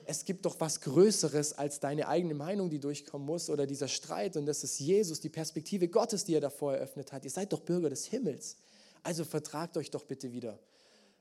[0.05, 4.35] es gibt doch was Größeres als deine eigene Meinung, die durchkommen muss oder dieser Streit.
[4.35, 7.23] Und das ist Jesus, die Perspektive Gottes, die er davor eröffnet hat.
[7.23, 8.57] Ihr seid doch Bürger des Himmels.
[9.03, 10.59] Also vertragt euch doch bitte wieder.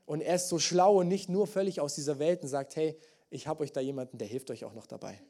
[0.05, 2.97] Und er ist so schlau und nicht nur völlig aus dieser Welt und sagt, hey,
[3.29, 5.21] ich habe euch da jemanden, der hilft euch auch noch dabei.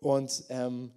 [0.00, 0.90] Und ähm,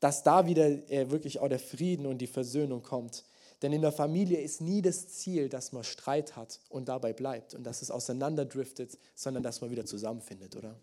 [0.00, 3.24] dass da wieder äh, wirklich auch der Frieden und die Versöhnung kommt.
[3.62, 7.54] Denn in der Familie ist nie das Ziel, dass man Streit hat und dabei bleibt
[7.54, 10.76] und dass es auseinanderdriftet, sondern dass man wieder zusammenfindet, oder?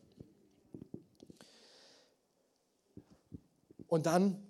[3.88, 4.42] Und dann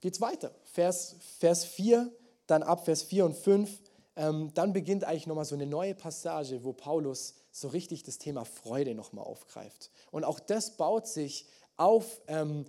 [0.00, 0.50] geht es weiter.
[0.64, 2.10] Vers, Vers 4,
[2.48, 3.70] dann ab Vers 4 und 5,
[4.16, 8.44] ähm, dann beginnt eigentlich nochmal so eine neue Passage, wo Paulus so richtig das Thema
[8.44, 9.90] Freude nochmal aufgreift.
[10.10, 12.66] Und auch das baut sich auf, ähm,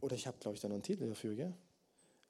[0.00, 1.52] oder ich habe, glaube ich, da noch einen Titel dafür, gell?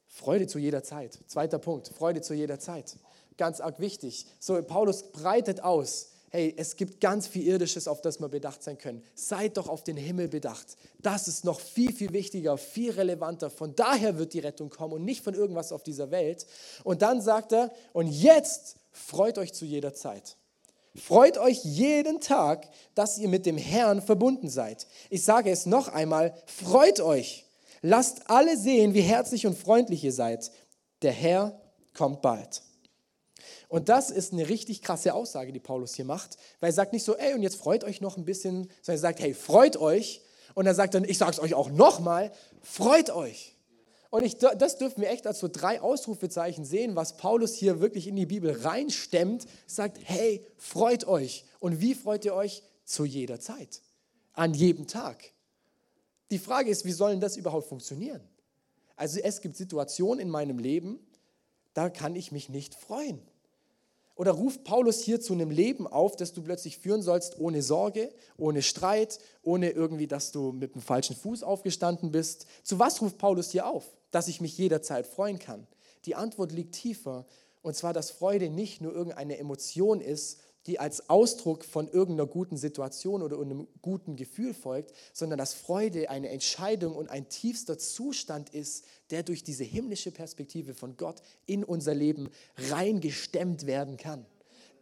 [0.06, 1.18] Freude zu jeder Zeit.
[1.28, 2.96] Zweiter Punkt, Freude zu jeder Zeit.
[3.36, 4.26] Ganz arg wichtig.
[4.40, 6.08] So, Paulus breitet aus.
[6.32, 9.02] Hey, es gibt ganz viel Irdisches, auf das wir bedacht sein können.
[9.14, 10.76] Seid doch auf den Himmel bedacht.
[11.00, 13.50] Das ist noch viel, viel wichtiger, viel relevanter.
[13.50, 16.46] Von daher wird die Rettung kommen und nicht von irgendwas auf dieser Welt.
[16.84, 20.36] Und dann sagt er, und jetzt freut euch zu jeder Zeit.
[20.94, 24.86] Freut euch jeden Tag, dass ihr mit dem Herrn verbunden seid.
[25.08, 27.44] Ich sage es noch einmal, freut euch.
[27.82, 30.50] Lasst alle sehen, wie herzlich und freundlich ihr seid.
[31.02, 31.60] Der Herr
[31.94, 32.62] kommt bald.
[33.68, 37.04] Und das ist eine richtig krasse Aussage, die Paulus hier macht, weil er sagt nicht
[37.04, 40.22] so, ey, und jetzt freut euch noch ein bisschen, sondern er sagt, hey, freut euch.
[40.54, 43.54] Und er sagt dann, ich sage es euch auch nochmal, freut euch.
[44.10, 48.08] Und ich, das dürfen wir echt als so drei Ausrufezeichen sehen, was Paulus hier wirklich
[48.08, 51.44] in die Bibel reinstemmt, sagt, hey, freut euch.
[51.60, 52.64] Und wie freut ihr euch?
[52.84, 53.82] Zu jeder Zeit,
[54.32, 55.32] an jedem Tag.
[56.30, 58.20] Die Frage ist, wie soll das überhaupt funktionieren?
[58.96, 60.98] Also es gibt Situationen in meinem Leben,
[61.74, 63.20] da kann ich mich nicht freuen.
[64.14, 68.12] Oder ruft Paulus hier zu einem Leben auf, das du plötzlich führen sollst, ohne Sorge,
[68.36, 72.46] ohne Streit, ohne irgendwie, dass du mit dem falschen Fuß aufgestanden bist.
[72.62, 73.90] Zu was ruft Paulus hier auf?
[74.10, 75.66] Dass ich mich jederzeit freuen kann.
[76.04, 77.26] Die Antwort liegt tiefer,
[77.62, 82.56] und zwar, dass Freude nicht nur irgendeine Emotion ist, die als Ausdruck von irgendeiner guten
[82.56, 88.50] Situation oder einem guten Gefühl folgt, sondern dass Freude eine Entscheidung und ein tiefster Zustand
[88.50, 94.26] ist, der durch diese himmlische Perspektive von Gott in unser Leben reingestemmt werden kann.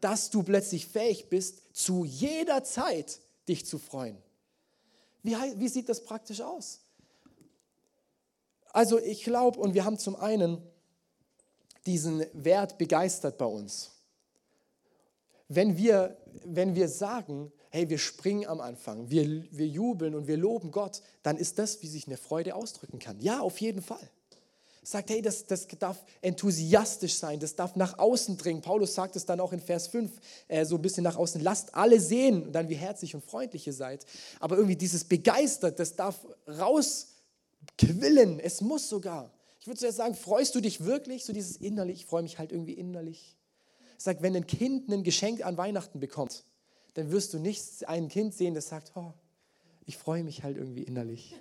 [0.00, 4.16] Dass du plötzlich fähig bist, zu jeder Zeit dich zu freuen.
[5.22, 6.80] Wie, wie sieht das praktisch aus?
[8.72, 10.60] Also ich glaube, und wir haben zum einen
[11.86, 13.97] diesen Wert begeistert bei uns
[15.48, 20.36] wenn wir, wenn wir sagen, hey, wir springen am Anfang, wir, wir jubeln und wir
[20.36, 23.18] loben Gott, dann ist das, wie sich eine Freude ausdrücken kann.
[23.20, 24.10] Ja, auf jeden Fall.
[24.82, 28.62] Sagt, hey, das, das darf enthusiastisch sein, das darf nach außen dringen.
[28.62, 30.10] Paulus sagt es dann auch in Vers 5,
[30.48, 33.74] äh, so ein bisschen nach außen, lasst alle sehen dann wie herzlich und freundlich ihr
[33.74, 34.06] seid.
[34.40, 39.30] Aber irgendwie dieses Begeistert, das darf rausquillen, es muss sogar.
[39.60, 41.24] Ich würde zuerst sagen, freust du dich wirklich?
[41.24, 43.37] So dieses innerlich, ich freue mich halt irgendwie innerlich
[43.98, 46.44] sagt, wenn ein Kind ein Geschenk an Weihnachten bekommt,
[46.94, 49.12] dann wirst du nicht ein Kind sehen, das sagt, oh,
[49.84, 51.36] ich freue mich halt irgendwie innerlich.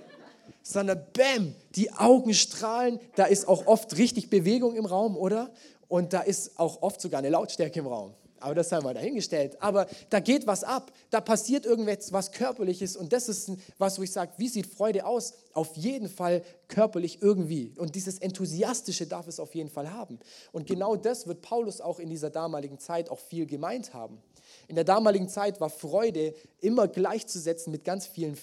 [0.62, 5.52] Sondern bam, die Augen strahlen, da ist auch oft richtig Bewegung im Raum, oder?
[5.88, 8.14] Und da ist auch oft sogar eine Lautstärke im Raum.
[8.42, 9.60] Aber das haben wir dahingestellt.
[9.62, 10.92] Aber da geht was ab.
[11.10, 12.96] Da passiert irgendwas was Körperliches.
[12.96, 15.34] Und das ist was, wo ich sage, wie sieht Freude aus?
[15.52, 17.72] Auf jeden Fall körperlich irgendwie.
[17.76, 20.18] Und dieses Enthusiastische darf es auf jeden Fall haben.
[20.52, 24.22] Und genau das wird Paulus auch in dieser damaligen Zeit auch viel gemeint haben.
[24.68, 28.36] In der damaligen Zeit war Freude immer gleichzusetzen mit ganz vielen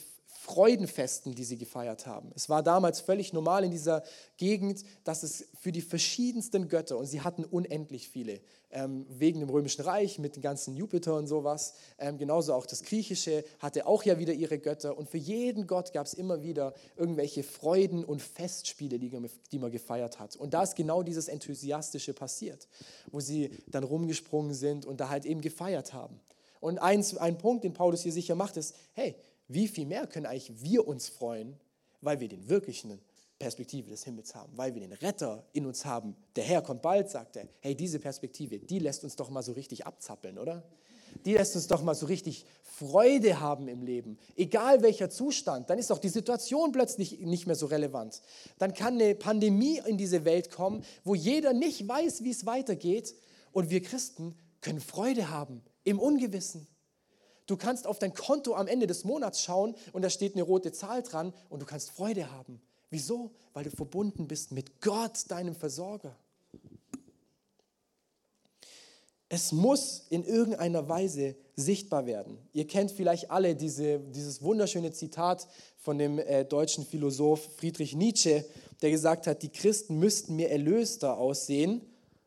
[0.49, 2.31] Freudenfesten, die sie gefeiert haben.
[2.35, 4.03] Es war damals völlig normal in dieser
[4.37, 8.39] Gegend, dass es für die verschiedensten Götter, und sie hatten unendlich viele,
[8.71, 12.83] ähm, wegen dem Römischen Reich mit den ganzen Jupiter und sowas, ähm, genauso auch das
[12.83, 14.97] Griechische hatte auch ja wieder ihre Götter.
[14.97, 19.11] Und für jeden Gott gab es immer wieder irgendwelche Freuden und Festspiele, die,
[19.51, 20.35] die man gefeiert hat.
[20.35, 22.67] Und da ist genau dieses Enthusiastische passiert,
[23.11, 26.19] wo sie dann rumgesprungen sind und da halt eben gefeiert haben.
[26.59, 29.15] Und eins, ein Punkt, den Paulus hier sicher macht, ist, hey,
[29.47, 31.57] wie viel mehr können eigentlich wir uns freuen,
[32.01, 32.99] weil wir den wirklichen
[33.39, 36.15] Perspektive des Himmels haben, weil wir den Retter in uns haben.
[36.35, 37.47] Der Herr kommt bald, sagt er.
[37.61, 40.63] Hey, diese Perspektive, die lässt uns doch mal so richtig abzappeln, oder?
[41.25, 44.19] Die lässt uns doch mal so richtig Freude haben im Leben.
[44.35, 48.21] Egal welcher Zustand, dann ist auch die Situation plötzlich nicht mehr so relevant.
[48.57, 53.15] Dann kann eine Pandemie in diese Welt kommen, wo jeder nicht weiß, wie es weitergeht.
[53.51, 56.67] Und wir Christen können Freude haben im Ungewissen.
[57.47, 60.71] Du kannst auf dein Konto am Ende des Monats schauen und da steht eine rote
[60.71, 62.61] Zahl dran und du kannst Freude haben.
[62.89, 63.31] Wieso?
[63.53, 66.15] Weil du verbunden bist mit Gott, deinem Versorger.
[69.31, 72.39] Es muss in irgendeiner Weise sichtbar werden.
[72.51, 75.47] Ihr kennt vielleicht alle diese, dieses wunderschöne Zitat
[75.77, 78.43] von dem äh, deutschen Philosoph Friedrich Nietzsche,
[78.81, 81.81] der gesagt hat, die Christen müssten mir erlöster aussehen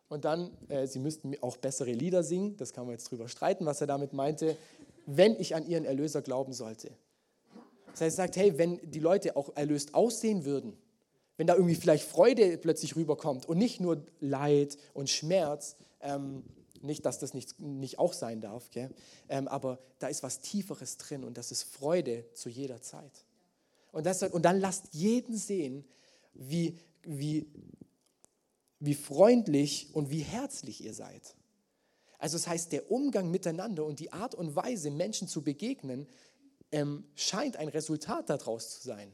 [0.08, 2.56] und dann, äh, sie müssten auch bessere Lieder singen.
[2.56, 4.56] Das kann man jetzt drüber streiten, was er damit meinte
[5.06, 6.90] wenn ich an ihren Erlöser glauben sollte.
[7.92, 10.76] Das heißt, er sagt, hey, wenn die Leute auch erlöst aussehen würden,
[11.36, 16.44] wenn da irgendwie vielleicht Freude plötzlich rüberkommt und nicht nur Leid und Schmerz, ähm,
[16.82, 18.68] nicht, dass das nicht, nicht auch sein darf,
[19.28, 23.24] ähm, aber da ist was Tieferes drin und das ist Freude zu jeder Zeit.
[23.92, 25.84] Und, das, und dann lasst jeden sehen,
[26.34, 27.46] wie, wie,
[28.80, 31.36] wie freundlich und wie herzlich ihr seid.
[32.18, 36.06] Also das heißt, der Umgang miteinander und die Art und Weise, Menschen zu begegnen,
[36.72, 39.12] ähm, scheint ein Resultat daraus zu sein.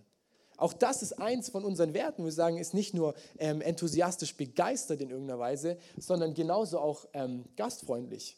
[0.56, 2.24] Auch das ist eins von unseren Werten.
[2.24, 7.44] Wir sagen, ist nicht nur ähm, enthusiastisch begeistert in irgendeiner Weise, sondern genauso auch ähm,
[7.56, 8.36] gastfreundlich.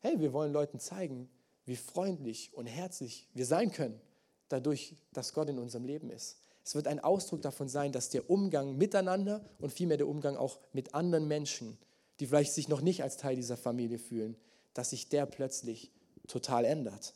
[0.00, 1.28] Hey, wir wollen Leuten zeigen,
[1.66, 4.00] wie freundlich und herzlich wir sein können,
[4.48, 6.38] dadurch, dass Gott in unserem Leben ist.
[6.64, 10.58] Es wird ein Ausdruck davon sein, dass der Umgang miteinander und vielmehr der Umgang auch
[10.72, 11.78] mit anderen Menschen
[12.20, 14.36] die vielleicht sich noch nicht als Teil dieser Familie fühlen,
[14.74, 15.92] dass sich der plötzlich
[16.26, 17.14] total ändert.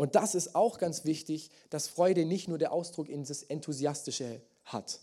[0.00, 4.40] Und das ist auch ganz wichtig, dass Freude nicht nur der Ausdruck in das Enthusiastische
[4.64, 4.98] hat.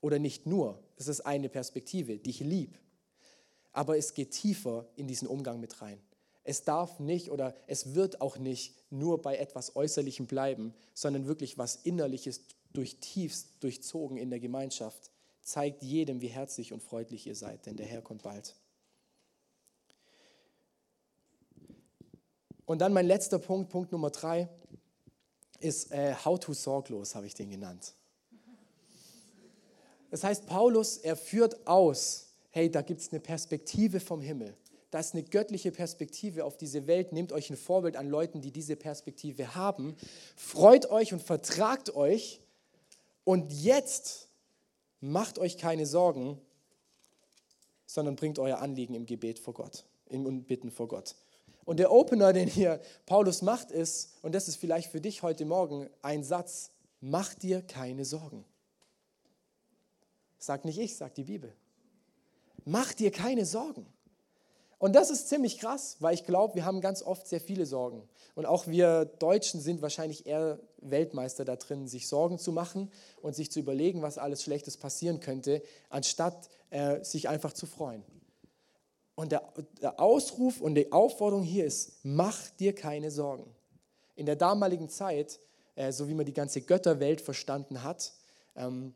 [0.00, 0.82] Oder nicht nur.
[0.96, 2.76] Es ist eine Perspektive, die ich liebe.
[3.70, 6.00] Aber es geht tiefer in diesen Umgang mit rein.
[6.42, 11.56] Es darf nicht oder es wird auch nicht nur bei etwas Äußerlichem bleiben, sondern wirklich
[11.56, 12.40] was Innerliches
[12.72, 15.12] durch tiefst durchzogen in der Gemeinschaft
[15.42, 18.56] zeigt jedem, wie herzlich und freundlich ihr seid, denn der Herr kommt bald.
[22.66, 24.48] Und dann mein letzter Punkt, Punkt Nummer drei,
[25.60, 27.94] ist äh, How to sorglos, habe ich den genannt.
[30.10, 34.54] Das heißt, Paulus, er führt aus, hey, da gibt es eine Perspektive vom Himmel.
[34.90, 37.12] Da ist eine göttliche Perspektive auf diese Welt.
[37.12, 39.96] Nehmt euch ein Vorbild an Leuten, die diese Perspektive haben.
[40.36, 42.40] Freut euch und vertragt euch.
[43.24, 44.28] Und jetzt
[45.00, 46.40] macht euch keine Sorgen,
[47.84, 51.14] sondern bringt euer Anliegen im Gebet vor Gott, im Bitten vor Gott.
[51.66, 55.44] Und der Opener, den hier Paulus macht, ist, und das ist vielleicht für dich heute
[55.44, 58.44] Morgen ein Satz, mach dir keine Sorgen.
[60.38, 61.52] Sagt nicht ich, sagt die Bibel.
[62.64, 63.84] Mach dir keine Sorgen.
[64.78, 68.08] Und das ist ziemlich krass, weil ich glaube, wir haben ganz oft sehr viele Sorgen.
[68.36, 73.34] Und auch wir Deutschen sind wahrscheinlich eher Weltmeister da drin, sich Sorgen zu machen und
[73.34, 78.04] sich zu überlegen, was alles Schlechtes passieren könnte, anstatt äh, sich einfach zu freuen.
[79.16, 79.42] Und der,
[79.80, 83.50] der Ausruf und die Aufforderung hier ist, mach dir keine Sorgen.
[84.14, 85.40] In der damaligen Zeit,
[85.74, 88.12] äh, so wie man die ganze Götterwelt verstanden hat,
[88.54, 88.94] ähm,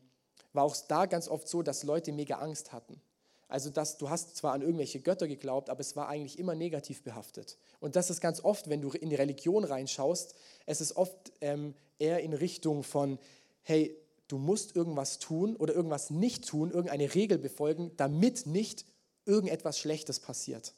[0.52, 3.00] war auch da ganz oft so, dass Leute mega Angst hatten.
[3.48, 7.02] Also dass du hast zwar an irgendwelche Götter geglaubt, aber es war eigentlich immer negativ
[7.02, 7.58] behaftet.
[7.80, 10.34] Und das ist ganz oft, wenn du in die Religion reinschaust,
[10.66, 13.18] es ist oft ähm, eher in Richtung von,
[13.62, 13.96] hey,
[14.28, 18.84] du musst irgendwas tun oder irgendwas nicht tun, irgendeine Regel befolgen, damit nicht
[19.26, 20.74] irgendetwas Schlechtes passiert.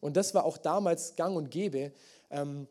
[0.00, 1.92] Und das war auch damals gang und gäbe,
[2.30, 2.68] ähm,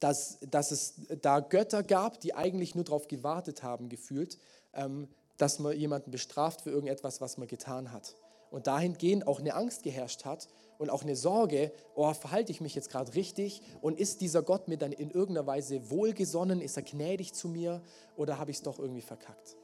[0.00, 4.38] dass, dass es da Götter gab, die eigentlich nur darauf gewartet haben, gefühlt,
[4.74, 8.14] ähm, dass man jemanden bestraft für irgendetwas, was man getan hat.
[8.50, 10.48] Und dahingehend auch eine Angst geherrscht hat
[10.78, 14.68] und auch eine Sorge, oh, verhalte ich mich jetzt gerade richtig und ist dieser Gott
[14.68, 17.82] mir dann in irgendeiner Weise wohlgesonnen, ist er gnädig zu mir
[18.16, 19.56] oder habe ich es doch irgendwie verkackt?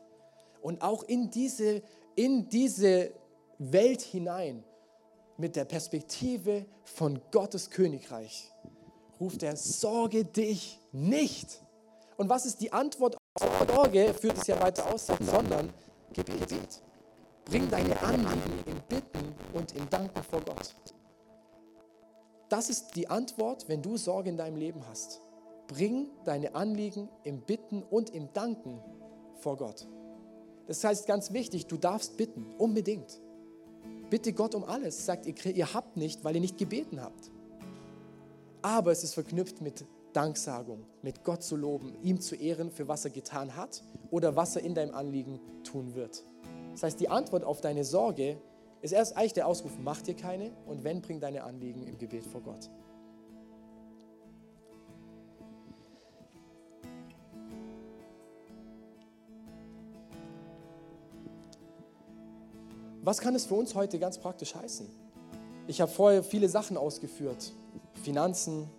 [0.61, 1.83] Und auch in diese,
[2.15, 3.13] in diese
[3.71, 4.65] Welt hinein,
[5.37, 8.51] mit der Perspektive von Gottes Königreich,
[9.21, 11.61] ruft er, sorge dich nicht.
[12.17, 15.73] Und was ist die Antwort auf Sorge, führt es ja weiter aus, sondern
[16.13, 16.83] Gebet.
[17.45, 20.75] Bring deine Anliegen im Bitten und im Danken vor Gott.
[22.49, 25.21] Das ist die Antwort, wenn du Sorge in deinem Leben hast.
[25.69, 28.81] Bring deine Anliegen im Bitten und im Danken
[29.37, 29.87] vor Gott.
[30.67, 33.21] Das heißt ganz wichtig, du darfst bitten, unbedingt.
[34.13, 35.07] Bitte Gott um alles.
[35.07, 37.31] Sagt, ihr, ihr habt nicht, weil ihr nicht gebeten habt.
[38.61, 43.07] Aber es ist verknüpft mit Danksagung, mit Gott zu loben, ihm zu ehren für was
[43.07, 46.25] er getan hat oder was er in deinem Anliegen tun wird.
[46.73, 48.37] Das heißt, die Antwort auf deine Sorge
[48.83, 52.27] ist erst eigentlich der Ausruf, mach dir keine und wenn, bring deine Anliegen im Gebet
[52.27, 52.69] vor Gott.
[63.05, 64.89] Was kann es für uns heute ganz praktisch heißen?
[65.67, 67.53] Ich habe vorher viele Sachen ausgeführt.
[68.05, 68.71] Finanzen,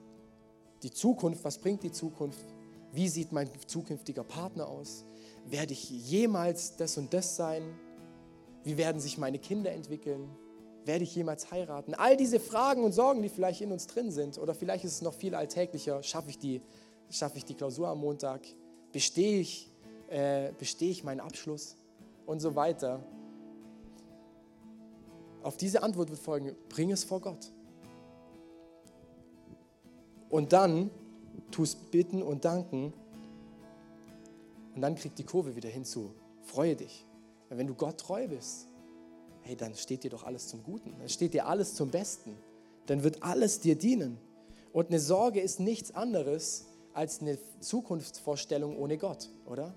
[0.82, 2.46] die Zukunft, was bringt die Zukunft?
[2.94, 5.04] Wie sieht mein zukünftiger Partner aus?
[5.46, 7.64] Werde ich jemals das und das sein?
[8.64, 10.30] Wie werden sich meine Kinder entwickeln?
[10.86, 11.94] Werde ich jemals heiraten?
[11.94, 15.02] All diese Fragen und Sorgen, die vielleicht in uns drin sind, oder vielleicht ist es
[15.02, 16.62] noch viel alltäglicher, schaffe ich die,
[17.10, 18.42] schaffe ich die Klausur am Montag?
[18.94, 19.70] Bestehe ich,
[20.08, 21.76] äh, bestehe ich meinen Abschluss?
[22.26, 23.04] Und so weiter.
[25.44, 27.52] Auf diese Antwort wird folgen, bring es vor Gott.
[30.30, 30.90] Und dann
[31.52, 32.94] tust bitten und danken.
[34.74, 36.12] Und dann kriegt die Kurve wieder hinzu.
[36.42, 37.06] Freue dich.
[37.50, 38.68] Weil wenn du Gott treu bist,
[39.42, 40.96] hey, dann steht dir doch alles zum Guten.
[40.98, 42.36] Dann steht dir alles zum Besten.
[42.88, 44.18] Dann wird alles dir dienen.
[44.72, 49.74] Und eine Sorge ist nichts anderes als eine Zukunftsvorstellung ohne Gott, oder?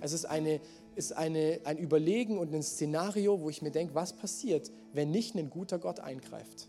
[0.00, 0.60] Es ist, eine,
[0.98, 5.36] ist eine, ein Überlegen und ein Szenario, wo ich mir denke, was passiert, wenn nicht
[5.36, 6.68] ein guter Gott eingreift.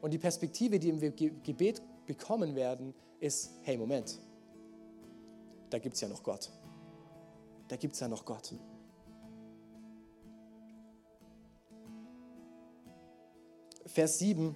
[0.00, 4.20] Und die Perspektive, die wir im Gebet bekommen werden, ist, hey, Moment,
[5.70, 6.50] da gibt es ja noch Gott.
[7.66, 8.54] Da gibt es ja noch Gott.
[13.86, 14.54] Vers 7.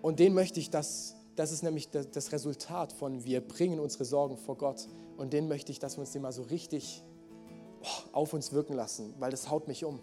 [0.00, 4.38] Und den möchte ich, dass, das ist nämlich das Resultat von, wir bringen unsere Sorgen
[4.38, 4.88] vor Gott.
[5.16, 7.02] Und den möchte ich, dass wir uns den mal so richtig
[8.12, 10.00] auf uns wirken lassen, weil das haut mich um.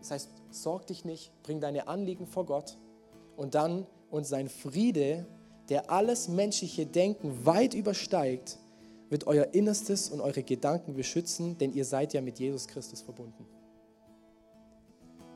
[0.00, 2.78] Das heißt, sorg dich nicht, bring deine Anliegen vor Gott
[3.36, 5.26] und dann und sein Friede,
[5.68, 8.58] der alles menschliche Denken weit übersteigt,
[9.08, 13.46] wird euer Innerstes und eure Gedanken beschützen, denn ihr seid ja mit Jesus Christus verbunden.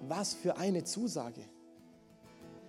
[0.09, 1.43] Was für eine Zusage.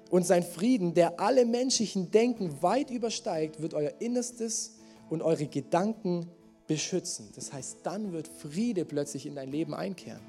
[0.10, 4.78] Und sein Frieden, der alle menschlichen Denken weit übersteigt, wird euer Innerstes
[5.10, 6.30] und eure Gedanken
[6.68, 7.30] beschützen.
[7.36, 10.22] Das heißt, dann wird Friede plötzlich in dein Leben einkehren.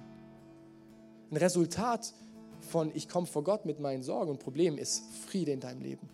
[1.30, 2.12] Ein Resultat
[2.60, 6.08] von ich komme vor Gott mit meinen Sorgen und Problemen ist Friede in deinem Leben.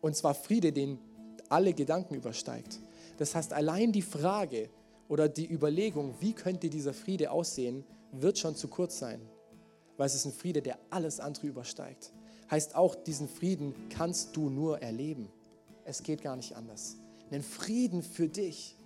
[0.00, 0.98] Und zwar Friede, den
[1.48, 2.80] alle Gedanken übersteigt.
[3.18, 4.68] Das heißt, allein die Frage
[5.08, 9.20] oder die Überlegung, wie könnte dieser Friede aussehen, wird schon zu kurz sein
[9.96, 12.12] weil es ist ein Friede, der alles andere übersteigt.
[12.50, 15.28] Heißt auch, diesen Frieden kannst du nur erleben.
[15.84, 16.96] Es geht gar nicht anders.
[17.30, 18.76] Einen Frieden für dich,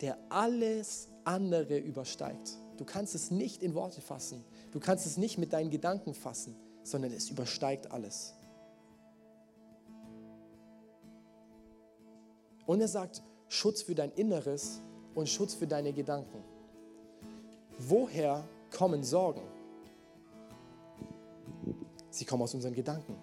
[0.00, 2.58] der alles andere übersteigt.
[2.76, 4.44] Du kannst es nicht in Worte fassen.
[4.70, 8.34] Du kannst es nicht mit deinen Gedanken fassen, sondern es übersteigt alles.
[12.66, 14.82] Und er sagt, Schutz für dein Inneres
[15.14, 16.44] und Schutz für deine Gedanken.
[17.78, 19.42] Woher kommen Sorgen?
[22.10, 23.16] Sie kommen aus unseren Gedanken.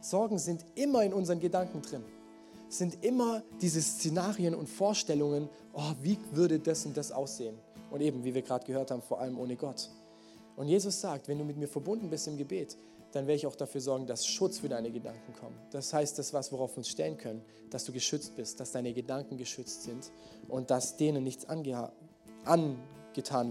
[0.00, 2.04] Sorgen sind immer in unseren Gedanken drin.
[2.74, 7.56] Sind immer diese Szenarien und Vorstellungen, oh, wie würde das und das aussehen?
[7.92, 9.88] Und eben, wie wir gerade gehört haben, vor allem ohne Gott.
[10.56, 12.76] Und Jesus sagt, wenn du mit mir verbunden bist im Gebet,
[13.12, 15.54] dann werde ich auch dafür sorgen, dass Schutz für deine Gedanken kommt.
[15.70, 18.92] Das heißt, das was, worauf wir uns stellen können, dass du geschützt bist, dass deine
[18.92, 20.10] Gedanken geschützt sind
[20.48, 21.92] und dass denen nichts angetan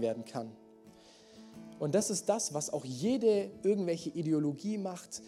[0.02, 0.50] werden kann.
[1.78, 5.22] Und das ist das, was auch jede irgendwelche Ideologie macht.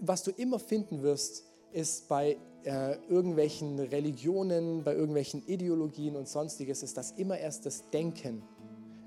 [0.00, 6.82] Was du immer finden wirst, ist bei äh, irgendwelchen Religionen, bei irgendwelchen Ideologien und sonstiges,
[6.82, 8.42] ist, dass immer erst das Denken,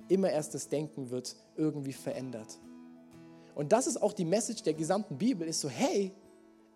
[0.08, 2.60] immer erst das Denken wird irgendwie verändert.
[3.56, 6.12] Und das ist auch die Message der gesamten Bibel, ist so, hey,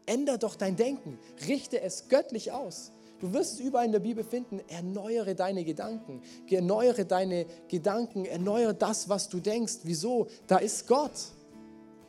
[0.06, 2.92] änder doch dein Denken, richte es göttlich aus.
[3.20, 8.74] Du wirst es überall in der Bibel finden, erneuere deine Gedanken, erneuere deine Gedanken, erneuere
[8.74, 9.82] das, was du denkst.
[9.84, 10.26] Wieso?
[10.48, 11.12] Da ist Gott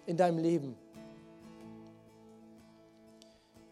[0.07, 0.75] in deinem Leben.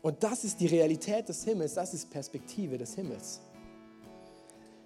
[0.03, 3.41] Und das ist die Realität des Himmels, das ist Perspektive des Himmels.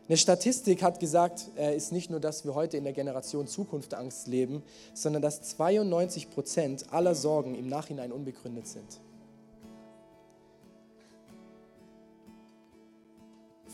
[0.07, 4.27] Eine Statistik hat gesagt, äh, ist nicht nur, dass wir heute in der Generation Zukunftsangst
[4.27, 4.63] leben,
[4.93, 9.01] sondern dass 92 Prozent aller Sorgen im Nachhinein unbegründet sind.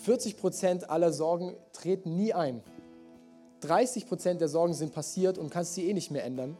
[0.04, 2.62] 40 Prozent aller Sorgen treten nie ein.
[3.60, 6.56] 30 Prozent der Sorgen sind passiert und kannst sie eh nicht mehr ändern.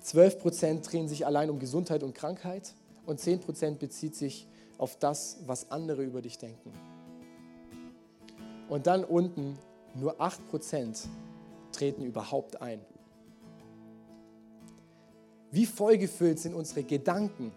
[0.00, 2.74] 12 Prozent drehen sich allein um Gesundheit und Krankheit
[3.06, 4.46] und 10 Prozent bezieht sich
[4.78, 6.72] auf das, was andere über dich denken.
[8.68, 9.58] Und dann unten
[9.94, 11.08] nur 8 Prozent
[11.72, 12.80] treten überhaupt ein.
[15.50, 17.52] Wie vollgefüllt sind unsere Gedanken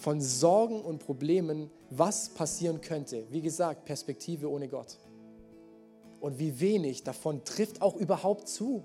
[0.00, 3.24] von Sorgen und Problemen, was passieren könnte.
[3.30, 4.98] Wie gesagt, Perspektive ohne Gott.
[6.20, 8.84] Und wie wenig davon trifft auch überhaupt zu.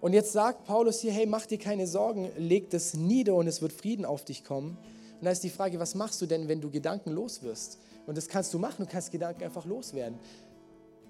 [0.00, 3.62] Und jetzt sagt Paulus hier, hey, mach dir keine Sorgen, leg das nieder und es
[3.62, 4.76] wird Frieden auf dich kommen.
[5.18, 7.78] Und da ist die Frage, was machst du denn, wenn du Gedanken los wirst?
[8.06, 10.18] Und das kannst du machen, du kannst Gedanken einfach loswerden.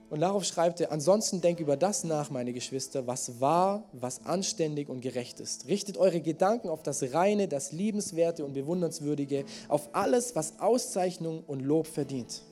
[0.08, 4.88] Und darauf schreibt er, ansonsten denkt über das nach, meine Geschwister, was wahr, was anständig
[4.88, 5.66] und gerecht ist.
[5.66, 11.60] Richtet eure Gedanken auf das Reine, das Liebenswerte und Bewundernswürdige, auf alles, was Auszeichnung und
[11.60, 12.42] Lob verdient.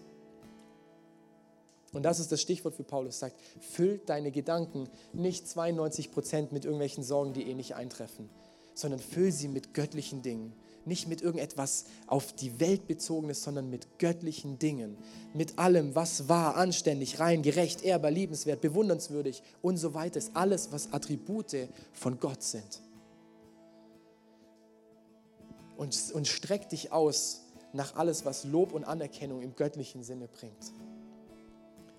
[1.95, 6.65] Und das ist das Stichwort für Paulus, sagt, füll deine Gedanken nicht 92 Prozent mit
[6.65, 8.29] irgendwelchen Sorgen, die eh nicht eintreffen,
[8.75, 10.53] sondern füll sie mit göttlichen Dingen
[10.87, 14.97] nicht mit irgendetwas auf die Welt bezogenes, sondern mit göttlichen Dingen,
[15.33, 20.73] mit allem, was wahr, anständig, rein, gerecht, ehrbar, liebenswert, bewundernswürdig und so weiter ist alles,
[20.73, 22.83] was Attribute von Gott sind.
[25.77, 27.43] Und, und streck dich aus
[27.73, 30.73] nach alles, was Lob und Anerkennung im göttlichen Sinne bringt.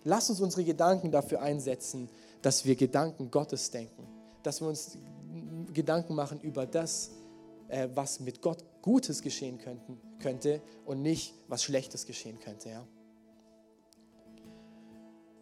[0.05, 2.09] Lass uns unsere Gedanken dafür einsetzen,
[2.43, 4.07] dass wir Gedanken Gottes denken,
[4.43, 4.99] dass wir uns
[5.73, 7.09] Gedanken machen über das,
[7.67, 9.59] äh, was mit Gott Gutes geschehen
[10.19, 12.69] könnte und nicht, was Schlechtes geschehen könnte.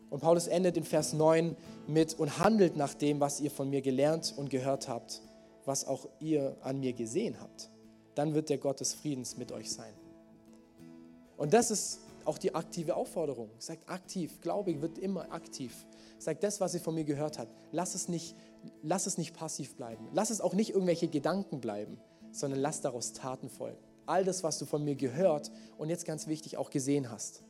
[0.10, 1.58] Und Paulus endet in Vers 9
[1.88, 5.22] mit und handelt nach dem, was ihr von mir gelernt und gehört habt,
[5.66, 7.70] was auch ihr an mir gesehen habt.
[8.16, 9.94] Dann wird der Gott des Friedens mit euch sein.
[11.36, 13.50] Und das ist auch die aktive Aufforderung.
[13.60, 15.86] Sagt aktiv, Glaube wird immer aktiv.
[16.20, 17.52] Sagt das, was ihr von mir gehört habt.
[17.72, 18.36] Lass es nicht,
[18.82, 20.08] lass es nicht passiv bleiben.
[20.14, 21.98] Lass es auch nicht irgendwelche Gedanken bleiben
[22.34, 23.78] sondern lass daraus Taten folgen.
[24.06, 27.44] All das, was du von mir gehört und jetzt ganz wichtig auch gesehen hast.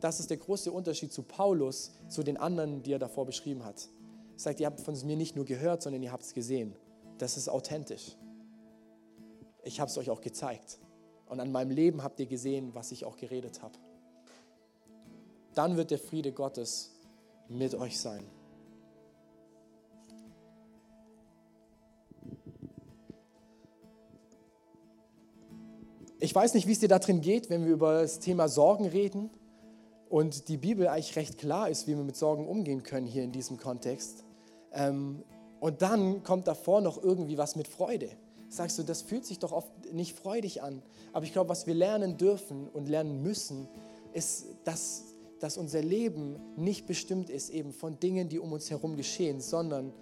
[0.00, 3.88] Das ist der große Unterschied zu Paulus, zu den anderen, die er davor beschrieben hat.
[4.36, 6.74] Sagt, ihr habt von mir nicht nur gehört, sondern ihr habt es gesehen.
[7.18, 8.16] Das ist authentisch.
[9.64, 10.78] Ich habe es euch auch gezeigt.
[11.28, 13.74] Und an meinem Leben habt ihr gesehen, was ich auch geredet habe.
[15.54, 16.92] Dann wird der Friede Gottes
[17.48, 18.24] mit euch sein.
[26.20, 28.86] Ich weiß nicht, wie es dir da drin geht, wenn wir über das Thema Sorgen
[28.86, 29.30] reden
[30.08, 33.30] und die Bibel eigentlich recht klar ist, wie wir mit Sorgen umgehen können hier in
[33.30, 34.24] diesem Kontext.
[34.72, 35.22] Ähm,
[35.60, 38.10] und dann kommt davor noch irgendwie was mit Freude.
[38.48, 40.82] Sagst du, das fühlt sich doch oft nicht freudig an.
[41.12, 43.68] Aber ich glaube, was wir lernen dürfen und lernen müssen,
[44.12, 45.04] ist, dass,
[45.38, 49.92] dass unser Leben nicht bestimmt ist eben von Dingen, die um uns herum geschehen, sondern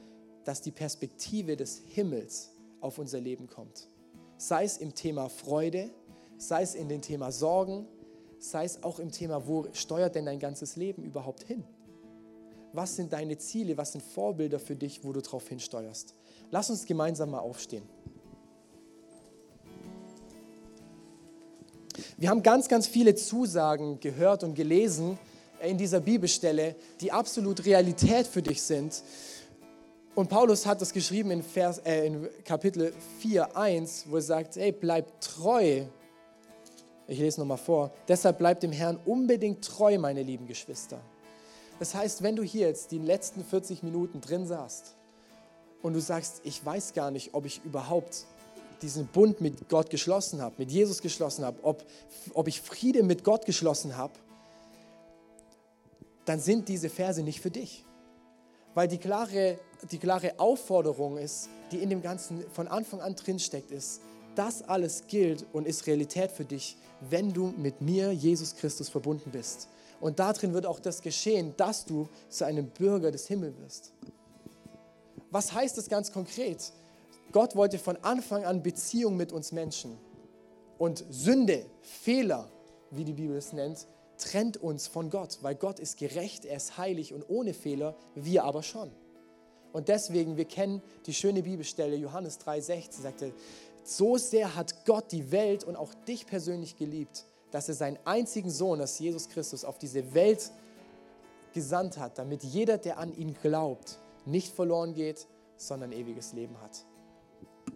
[0.44, 3.88] dass die Perspektive des Himmels auf unser Leben kommt.
[4.36, 5.90] Sei es im Thema Freude,
[6.38, 7.86] sei es in dem Thema Sorgen,
[8.38, 11.64] sei es auch im Thema, wo steuert denn dein ganzes Leben überhaupt hin?
[12.72, 16.14] Was sind deine Ziele, was sind Vorbilder für dich, wo du darauf hinsteuerst?
[16.50, 17.84] Lass uns gemeinsam mal aufstehen.
[22.16, 25.18] Wir haben ganz, ganz viele Zusagen gehört und gelesen
[25.62, 29.02] in dieser Bibelstelle, die absolut Realität für dich sind.
[30.14, 34.56] Und Paulus hat das geschrieben in, Vers, äh, in Kapitel 4, 1, wo er sagt,
[34.56, 35.84] hey, bleib treu
[37.08, 37.92] ich lese nochmal vor.
[38.08, 41.00] Deshalb bleibt dem Herrn unbedingt treu, meine lieben Geschwister.
[41.78, 44.96] Das heißt, wenn du hier jetzt die letzten 40 Minuten drin saßt
[45.82, 48.26] und du sagst, ich weiß gar nicht, ob ich überhaupt
[48.82, 51.84] diesen Bund mit Gott geschlossen habe, mit Jesus geschlossen habe, ob,
[52.34, 54.14] ob ich Friede mit Gott geschlossen habe,
[56.24, 57.84] dann sind diese Verse nicht für dich.
[58.74, 59.58] Weil die klare,
[59.90, 64.00] die klare Aufforderung ist, die in dem Ganzen von Anfang an drinsteckt, ist,
[64.34, 66.76] das alles gilt und ist Realität für dich,
[67.08, 69.68] wenn du mit mir, Jesus Christus, verbunden bist.
[70.00, 73.92] Und darin wird auch das geschehen, dass du zu einem Bürger des Himmels wirst.
[75.30, 76.72] Was heißt das ganz konkret?
[77.36, 79.98] Gott wollte von Anfang an Beziehung mit uns Menschen.
[80.78, 82.48] Und Sünde, Fehler,
[82.90, 86.78] wie die Bibel es nennt, trennt uns von Gott, weil Gott ist gerecht, er ist
[86.78, 88.90] heilig und ohne Fehler, wir aber schon.
[89.74, 93.34] Und deswegen, wir kennen die schöne Bibelstelle, Johannes 3,16 sagte,
[93.84, 98.48] so sehr hat Gott die Welt und auch dich persönlich geliebt, dass er seinen einzigen
[98.48, 100.50] Sohn, das Jesus Christus, auf diese Welt
[101.52, 105.26] gesandt hat, damit jeder, der an ihn glaubt, nicht verloren geht,
[105.58, 106.86] sondern ewiges Leben hat.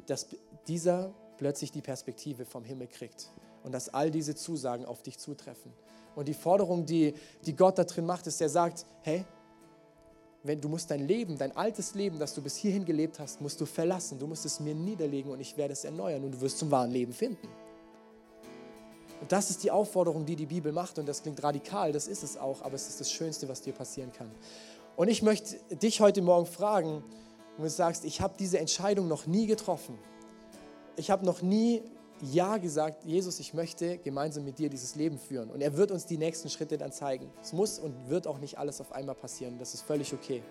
[0.06, 0.26] Dass
[0.66, 3.30] dieser plötzlich die Perspektive vom Himmel kriegt
[3.62, 5.72] und dass all diese Zusagen auf dich zutreffen.
[6.14, 7.14] Und die Forderung, die,
[7.46, 9.24] die Gott da drin macht, ist, er sagt, hey,
[10.42, 13.60] wenn du musst dein Leben, dein altes Leben, das du bis hierhin gelebt hast, musst
[13.60, 14.18] du verlassen.
[14.18, 16.90] Du musst es mir niederlegen und ich werde es erneuern und du wirst zum wahren
[16.90, 17.46] Leben finden.
[19.20, 22.22] Und das ist die Aufforderung, die die Bibel macht und das klingt radikal, das ist
[22.22, 24.30] es auch, aber es ist das Schönste, was dir passieren kann.
[24.96, 27.04] Und ich möchte dich heute Morgen fragen,
[27.60, 29.98] wenn du sagst, ich habe diese Entscheidung noch nie getroffen.
[30.96, 31.82] Ich habe noch nie
[32.22, 35.50] Ja gesagt, Jesus, ich möchte gemeinsam mit dir dieses Leben führen.
[35.50, 37.30] Und er wird uns die nächsten Schritte dann zeigen.
[37.40, 39.58] Es muss und wird auch nicht alles auf einmal passieren.
[39.58, 40.42] Das ist völlig okay.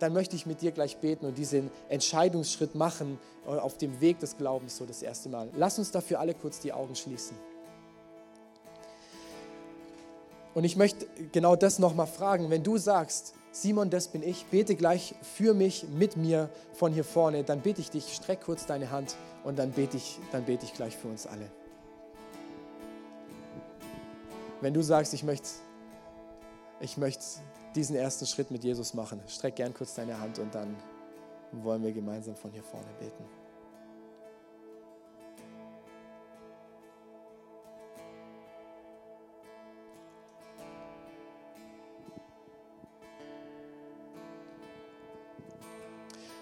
[0.00, 4.36] Dann möchte ich mit dir gleich beten und diesen Entscheidungsschritt machen auf dem Weg des
[4.36, 5.48] Glaubens so das erste Mal.
[5.56, 7.36] Lass uns dafür alle kurz die Augen schließen.
[10.54, 12.50] Und ich möchte genau das nochmal fragen.
[12.50, 17.04] Wenn du sagst, Simon, das bin ich, bete gleich für mich, mit mir von hier
[17.04, 20.64] vorne, dann bete ich dich, streck kurz deine Hand und dann bete ich, dann bete
[20.64, 21.50] ich gleich für uns alle.
[24.60, 25.48] Wenn du sagst, ich möchte,
[26.80, 27.24] ich möchte
[27.74, 30.76] diesen ersten Schritt mit Jesus machen, streck gern kurz deine Hand und dann
[31.52, 33.24] wollen wir gemeinsam von hier vorne beten.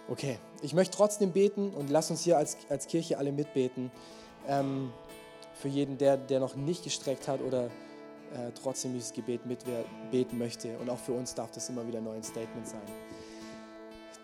[0.09, 3.90] Okay, ich möchte trotzdem beten und lass uns hier als, als Kirche alle mitbeten.
[4.46, 4.92] Ähm,
[5.54, 10.78] für jeden, der, der noch nicht gestreckt hat oder äh, trotzdem dieses Gebet mitbeten möchte.
[10.78, 12.82] Und auch für uns darf das immer wieder ein Statement sein.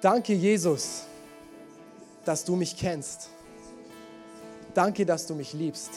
[0.01, 1.05] Danke, Jesus,
[2.25, 3.31] dass du mich kennst.
[4.75, 5.91] Danke, dass du mich liebst.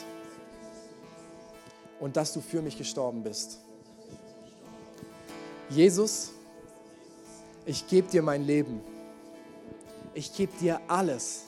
[1.99, 3.59] Und dass du für mich gestorben bist.
[5.69, 6.31] Jesus,
[7.65, 8.81] ich gebe dir mein Leben
[10.15, 11.43] ich gebe dir alles.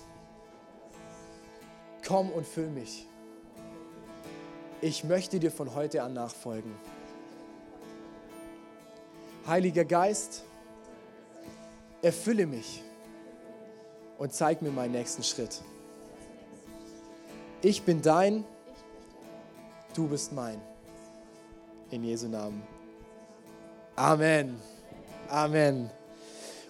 [2.05, 3.07] Komm und füll mich.
[4.81, 6.75] Ich möchte dir von heute an nachfolgen.
[9.47, 10.43] Heiliger Geist,
[12.01, 12.83] erfülle mich
[14.17, 15.61] und zeig mir meinen nächsten Schritt.
[17.61, 18.43] Ich bin dein,
[19.95, 20.61] du bist mein.
[21.89, 22.61] In Jesu Namen.
[23.95, 24.59] Amen.
[25.29, 25.89] Amen.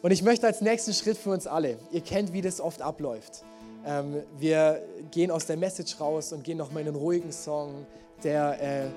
[0.02, 3.44] Und ich möchte als nächsten Schritt für uns alle, ihr kennt, wie das oft abläuft.
[3.86, 4.82] Ähm, wir
[5.12, 7.86] gehen aus der Message raus und gehen nochmal in einen ruhigen Song,
[8.24, 8.88] der äh,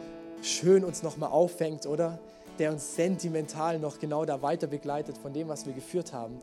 [0.42, 2.18] schön uns nochmal auffängt, oder?
[2.58, 6.40] Der uns sentimental noch genau da weiter begleitet von dem, was wir geführt haben.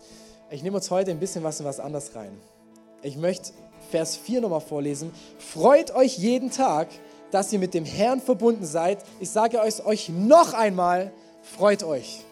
[0.49, 2.31] Ich nehme uns heute ein bisschen was in was anderes rein.
[3.03, 3.51] Ich möchte
[3.91, 5.11] Vers 4 nochmal vorlesen.
[5.37, 6.87] Freut euch jeden Tag,
[7.31, 8.99] dass ihr mit dem Herrn verbunden seid.
[9.19, 12.26] Ich sage euch noch einmal, freut euch.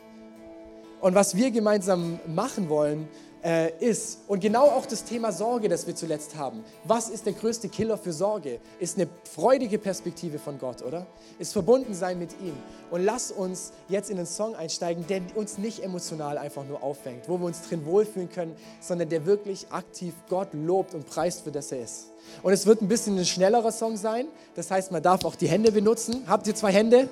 [1.01, 3.07] Und was wir gemeinsam machen wollen,
[3.45, 6.63] äh, ist, und genau auch das Thema Sorge, das wir zuletzt haben.
[6.83, 8.59] Was ist der größte Killer für Sorge?
[8.79, 11.05] Ist eine freudige Perspektive von Gott, oder?
[11.37, 12.55] Ist verbunden sein mit ihm.
[12.89, 17.29] Und lass uns jetzt in einen Song einsteigen, der uns nicht emotional einfach nur auffängt,
[17.29, 21.51] wo wir uns drin wohlfühlen können, sondern der wirklich aktiv Gott lobt und preist, für
[21.51, 22.07] das er ist.
[22.41, 24.25] Und es wird ein bisschen ein schnellerer Song sein.
[24.55, 26.23] Das heißt, man darf auch die Hände benutzen.
[26.25, 27.09] Habt ihr zwei Hände?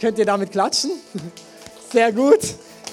[0.00, 0.90] Könnt ihr damit klatschen?
[1.92, 2.40] Sehr gut.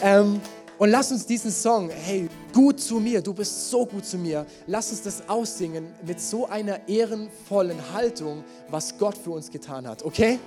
[0.02, 0.42] Ähm,
[0.78, 4.46] und lass uns diesen Song, hey, gut zu mir, du bist so gut zu mir,
[4.66, 10.04] lass uns das aussingen mit so einer ehrenvollen Haltung, was Gott für uns getan hat,
[10.04, 10.40] okay?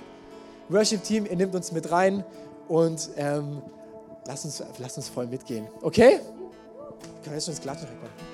[0.69, 2.23] Worship Team, ihr nehmt uns mit rein
[2.67, 3.61] und ähm,
[4.25, 6.17] lass, uns, lass uns voll mitgehen, okay?
[6.17, 8.32] Können wir jetzt schon ins Klatschen rein?